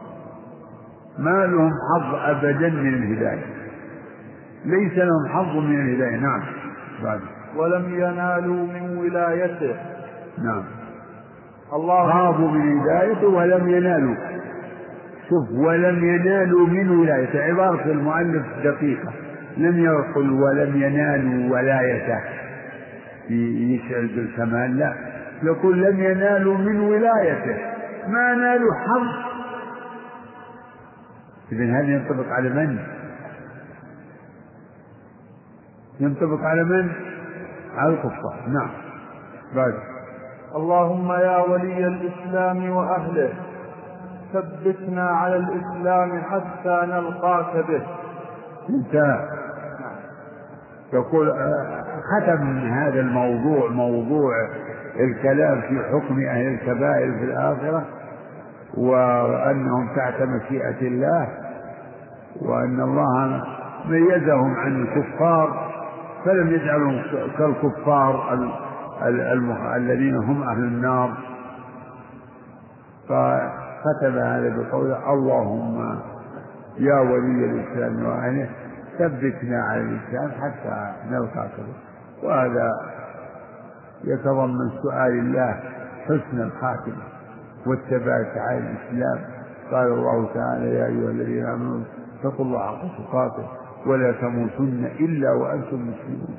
[1.19, 3.64] ما لهم حظ أبدا من الهداية.
[4.65, 6.17] ليس لهم حظ من الهداية.
[6.19, 6.41] نعم.
[7.03, 7.19] بعد.
[7.55, 9.75] ولم ينالوا من ولايته.
[10.43, 10.63] نعم.
[11.73, 14.15] الله خابوا من هدايته ولم ينالوا.
[15.29, 17.43] شوف ولم ينالوا من ولايته.
[17.43, 19.11] عبارة المؤلف دقيقة.
[19.57, 22.19] لم يقل ولم ينالوا ولايته.
[23.29, 24.93] يشعر بالكمال؟ لا.
[25.43, 27.57] يقول لم ينالوا من ولايته.
[28.07, 29.35] ما نالوا حظ.
[31.51, 32.77] إذا هذا ينطبق على من؟
[35.99, 36.91] ينطبق على من؟
[37.77, 38.35] على الكفار.
[38.47, 38.69] نعم.
[39.55, 39.73] بعد.
[40.55, 43.34] اللهم يا ولي الإسلام وأهله
[44.34, 47.81] ثبتنا على الإسلام حتى نلقاك به.
[48.69, 49.19] انتهى.
[50.93, 51.34] يقول
[52.03, 54.34] ختم هذا الموضوع موضوع
[54.99, 57.85] الكلام في حكم أهل الكبائر في الآخرة
[58.77, 61.27] وأنهم تحت مشيئة الله
[62.41, 63.43] وأن الله
[63.85, 65.64] ميزهم عن الكفار
[66.26, 67.02] فلم يجعلهم
[67.38, 68.34] كالكفار
[69.76, 71.18] الذين هم أهل النار.
[73.10, 75.99] فكتب هذا بقوله اللهم
[76.77, 78.49] يا ولي الإسلام وأهله
[78.99, 81.52] ثبتنا على الإسلام حتى نلقاك
[82.23, 82.72] وهذا
[84.03, 85.60] يتضمن سؤال الله
[86.06, 87.03] حسن الخاتمة
[87.68, 89.19] والثبات على الإسلام.
[89.72, 91.84] قال الله تعالى يا أيها الذين آمنوا
[92.19, 93.47] اتقوا الله حق تقاته.
[93.86, 96.38] ولا تموتن إلا وأنتم مسلمون.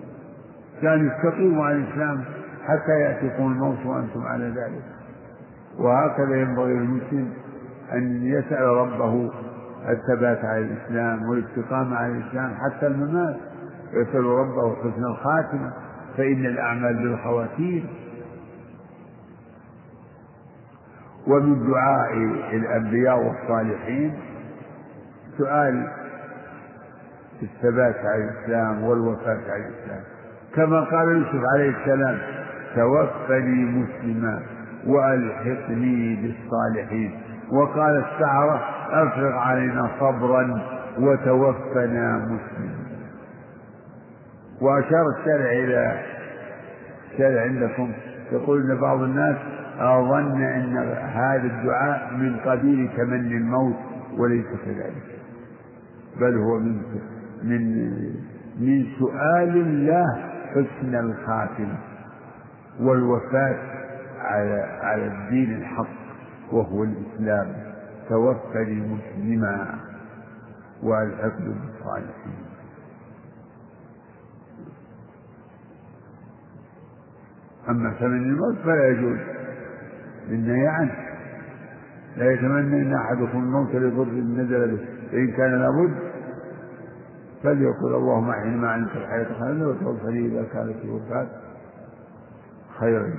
[0.82, 2.24] كان استقيموا على الإسلام
[2.66, 4.82] حتى يأتيكم الموت وأنتم على ذلك.
[5.78, 7.32] وهكذا ينبغي للمسلم
[7.92, 9.30] أن يسأل ربه
[9.88, 13.36] الثبات على الإسلام والاستقامة على الإسلام حتى الممات.
[13.92, 15.72] يسأل ربه حسن الخاتمة
[16.16, 17.86] فإن الأعمال بالخواتيم.
[21.26, 22.12] ومن دعاء
[22.56, 24.14] الأنبياء والصالحين
[25.38, 25.88] سؤال
[27.42, 30.00] الثبات على الإسلام والوفاة على الإسلام.
[30.54, 32.18] كما قال يوسف عليه السلام
[32.74, 34.42] توفني مسلما
[34.86, 37.20] وألحقني بالصالحين.
[37.52, 38.60] وقال السحرة
[38.90, 40.62] أفرغ علينا صبرا
[40.98, 42.76] وتوفنا مسلما.
[44.60, 46.02] وأشار الشارع إلى
[47.12, 47.92] الشارع عندكم.
[48.32, 49.36] يقول أن بعض الناس
[49.78, 50.76] أظن أن
[51.14, 53.76] هذا الدعاء من قبيل تمني الموت
[54.18, 55.18] وليس كذلك
[56.20, 56.82] بل هو من
[57.42, 57.86] من
[58.60, 60.06] من سؤال الله
[60.50, 61.78] حسن الخاتمة
[62.80, 63.58] والوفاة
[64.18, 65.96] على على الدين الحق
[66.52, 67.52] وهو الإسلام.
[68.08, 69.78] توفني مسلما
[70.82, 72.46] والحقد بالصالحين.
[77.68, 79.18] أما ثمن الموت فلا يجوز.
[80.28, 80.94] للنهي عنه
[82.16, 84.86] لا يتمنى إن أحدكم الموت لضر نزل به.
[85.12, 86.05] فإن كان لابد
[87.46, 91.26] فليقول اللهم احيني ما علمت الحياة خيرا وتوفني إذا كانت الوفاه
[92.78, 93.14] خيرا.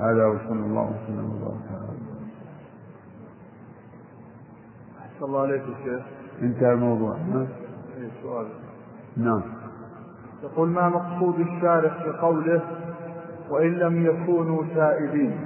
[0.00, 1.30] هذا وصلى الله وسلم.
[1.30, 1.88] وبارك على
[5.20, 6.02] صلى الله عليه شيخ.
[6.42, 7.46] انتهى الموضوع ها؟
[7.96, 8.46] إيه سؤال.
[9.16, 9.42] نعم.
[10.42, 12.62] يقول ما مقصود الشارع في قوله
[13.50, 15.40] وإن لم يكونوا تائبين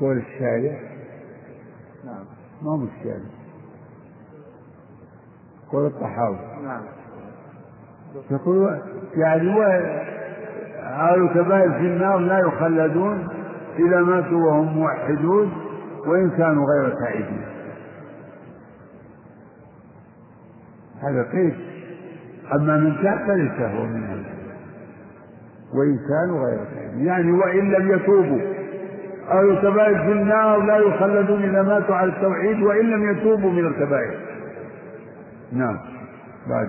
[0.00, 0.80] قول الشارع
[2.04, 2.24] نعم.
[2.62, 3.39] ما هو الشارع
[5.72, 6.82] قول الطحاوي نعم.
[8.30, 8.80] يقول
[9.14, 9.62] يعني هو
[10.82, 13.28] أهل الكبائر في النار لا يخلدون
[13.78, 15.52] إذا ماتوا وهم موحدون
[16.06, 17.44] وإن كانوا غير تائبين
[21.02, 21.54] هذا قيس
[22.54, 24.24] أما من تاب فليس هو منهم
[25.74, 28.40] وإن كانوا غير تائبين يعني وإن لم يتوبوا.
[29.30, 34.29] أهل الكبائر في النار لا يخلدون إذا ماتوا على التوحيد وإن لم يتوبوا من الكبائر.
[35.52, 35.78] نعم.
[36.48, 36.68] بعد.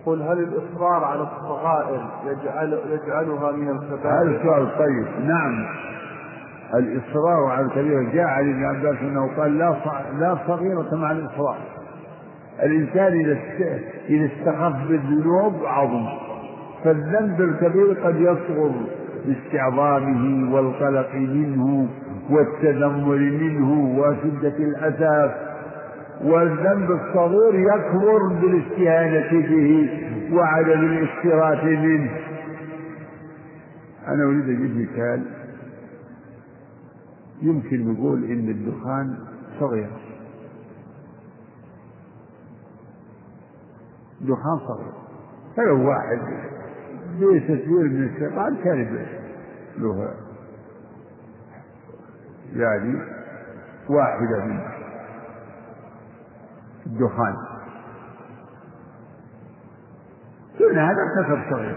[0.00, 5.26] يقول هل الإصرار على الصغائر يجعل يجعلها من هذا الكبائر؟ سؤال طيب.
[5.26, 5.66] نعم.
[6.74, 9.74] الإصرار على الكبيرة جاء عن ابن عباس أنه قال لا
[10.18, 11.58] لا صغيرة مع الإصرار.
[12.62, 13.38] الإنسان إذا
[14.08, 16.06] إذا استخف بالذنوب عظم.
[16.84, 18.72] فالذنب الكبير قد يصغر
[19.26, 21.88] لاستعظامه والقلق منه
[22.30, 25.49] والتذمر منه وشدة الأسف
[26.24, 29.90] والذنب الصغير يكبر بالاستهانة به
[30.32, 32.10] وعدم الاستراف منه.
[34.08, 35.26] أنا أريد أجيب مثال.
[37.42, 39.18] يمكن نقول إن الدخان
[39.60, 39.90] صغير.
[44.20, 44.92] دخان صغير.
[45.56, 46.20] فلو واحد.
[47.20, 49.06] بتسوير من الشيطان كذب
[49.78, 50.14] له
[52.56, 52.98] يعني
[53.88, 54.60] واحدة من
[56.86, 57.34] الدخان.
[60.60, 61.76] قلنا هذا كسر صغير.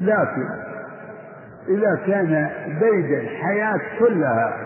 [0.00, 0.48] لكن
[1.68, 2.50] إذا كان
[2.80, 4.56] بيد الحياة كلها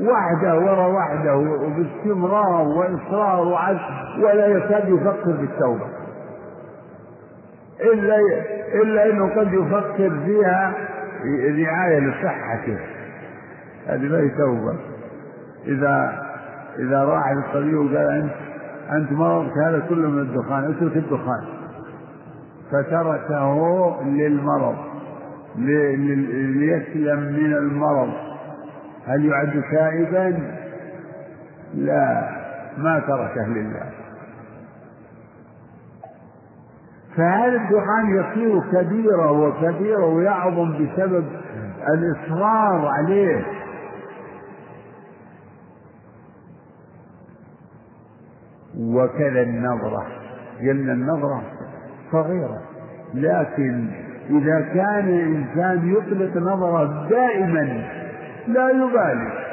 [0.00, 5.86] وحده ورا وحده وباستمرار وإصرار وعزم ولا يكاد يفكر بالتوبة.
[7.80, 8.16] إلا
[8.82, 10.72] إلا أنه قد يفكر فيها
[11.64, 12.95] رعاية لصحته.
[13.86, 14.78] هذه ما هي توبة.
[15.66, 16.22] إذا
[16.78, 18.32] إذا راح للطبيب وقال أنت
[18.92, 21.44] أنت مرضك هذا كله من الدخان اترك الدخان.
[22.72, 24.76] فتركه للمرض
[25.56, 26.16] لي- لي-
[26.52, 28.10] ليسلم من المرض.
[29.06, 30.38] هل يعد تائبا؟
[31.74, 32.28] لا
[32.78, 33.90] ما تركه لله.
[37.16, 41.24] فهذا الدخان يصير كبيرة وكبيرة ويعظم بسبب
[41.88, 43.44] الإصرار عليه.
[48.80, 50.06] وكذا النظرة.
[50.60, 51.42] قلنا النظرة
[52.12, 52.62] صغيرة
[53.14, 53.86] لكن
[54.30, 57.84] إذا كان إنسان يطلق نظرة دائما
[58.48, 59.46] لا يبالي.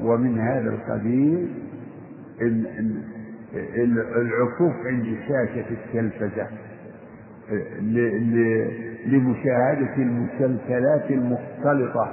[0.00, 1.48] ومن هذا القبيل
[2.40, 3.02] ال- ال-
[3.54, 6.46] ال- العكوف عند شاشة التلفزة
[9.06, 12.10] لمشاهدة المسلسلات المختلطة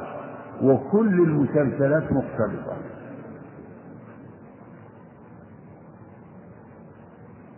[0.61, 2.77] وكل المسلسلات مختلطة.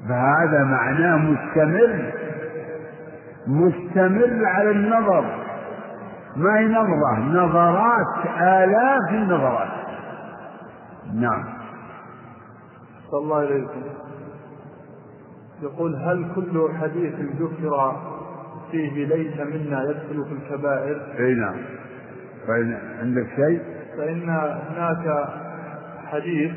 [0.10, 2.14] فهذا معناه مستمر
[3.48, 5.26] مستمر على النظر.
[6.36, 9.70] ما هي نظرة؟ نظرات آلاف النظرات.
[11.14, 11.44] نعم.
[13.12, 13.82] صلى الله عليكم
[15.62, 17.96] يقول هل كل حديث ذكر
[18.72, 21.56] فيه ليس منا يدخل في الكبائر؟ أي نعم.
[22.48, 23.62] فإن عندك شيء؟
[23.98, 25.28] فإن هناك
[26.06, 26.52] حديث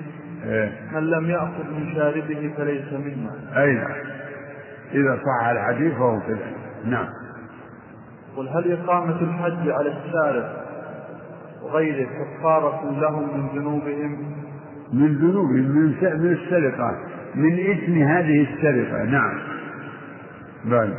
[0.44, 0.72] إيه.
[0.92, 3.62] من لم يأخذ من شاربه فليس منا.
[3.62, 3.74] أي.
[3.74, 3.90] نعم
[4.92, 6.52] إذا صح الحديث فهو كذا.
[6.84, 7.08] نعم.
[8.36, 10.52] قل هل إقامة الحج على الشارع
[11.62, 14.34] وغيره كفارة لهم من ذنوبهم؟
[14.92, 16.96] من ذنوب من من السرقة.
[17.34, 19.04] من إثم هذه السرقة.
[19.04, 19.38] نعم.
[20.64, 20.94] بل.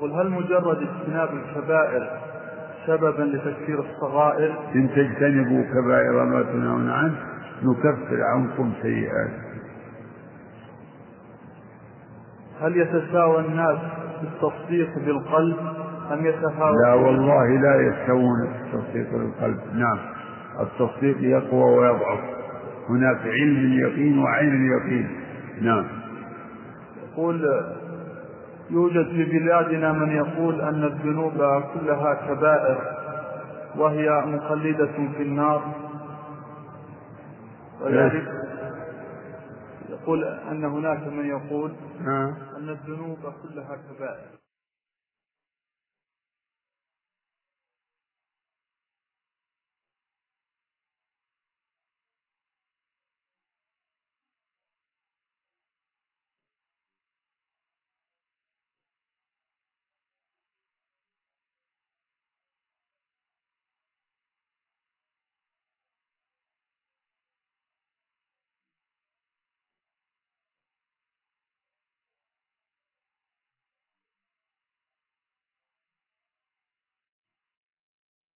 [0.00, 2.08] قل هل مجرد اجتناب الكبائر
[2.86, 4.54] سببا لتكفير الصغائر.
[4.74, 7.16] إن تجتنبوا كبائر ما تنهون عنه
[7.62, 9.46] نكفر عنكم سيئاتكم.
[12.60, 13.78] هل يتساوى الناس
[14.22, 15.56] بالتصديق بالقلب؟
[16.12, 19.60] أم يتفاوت؟ لا والله لا يستوون في التصديق بالقلب.
[19.74, 19.98] نعم
[20.60, 22.20] التصديق يقوى ويضعف.
[22.88, 25.08] هناك علم اليقين وعين اليقين
[25.60, 25.84] نعم.
[27.12, 27.42] يقول
[28.70, 31.32] يوجد في بلادنا من يقول أن الذنوب
[31.74, 32.78] كلها كبائر
[33.76, 35.62] وهي مخلدة في النار
[37.80, 38.28] وذلك
[39.88, 41.72] يقول أن هناك من يقول.
[42.56, 44.36] أن الذنوب كلها كبائر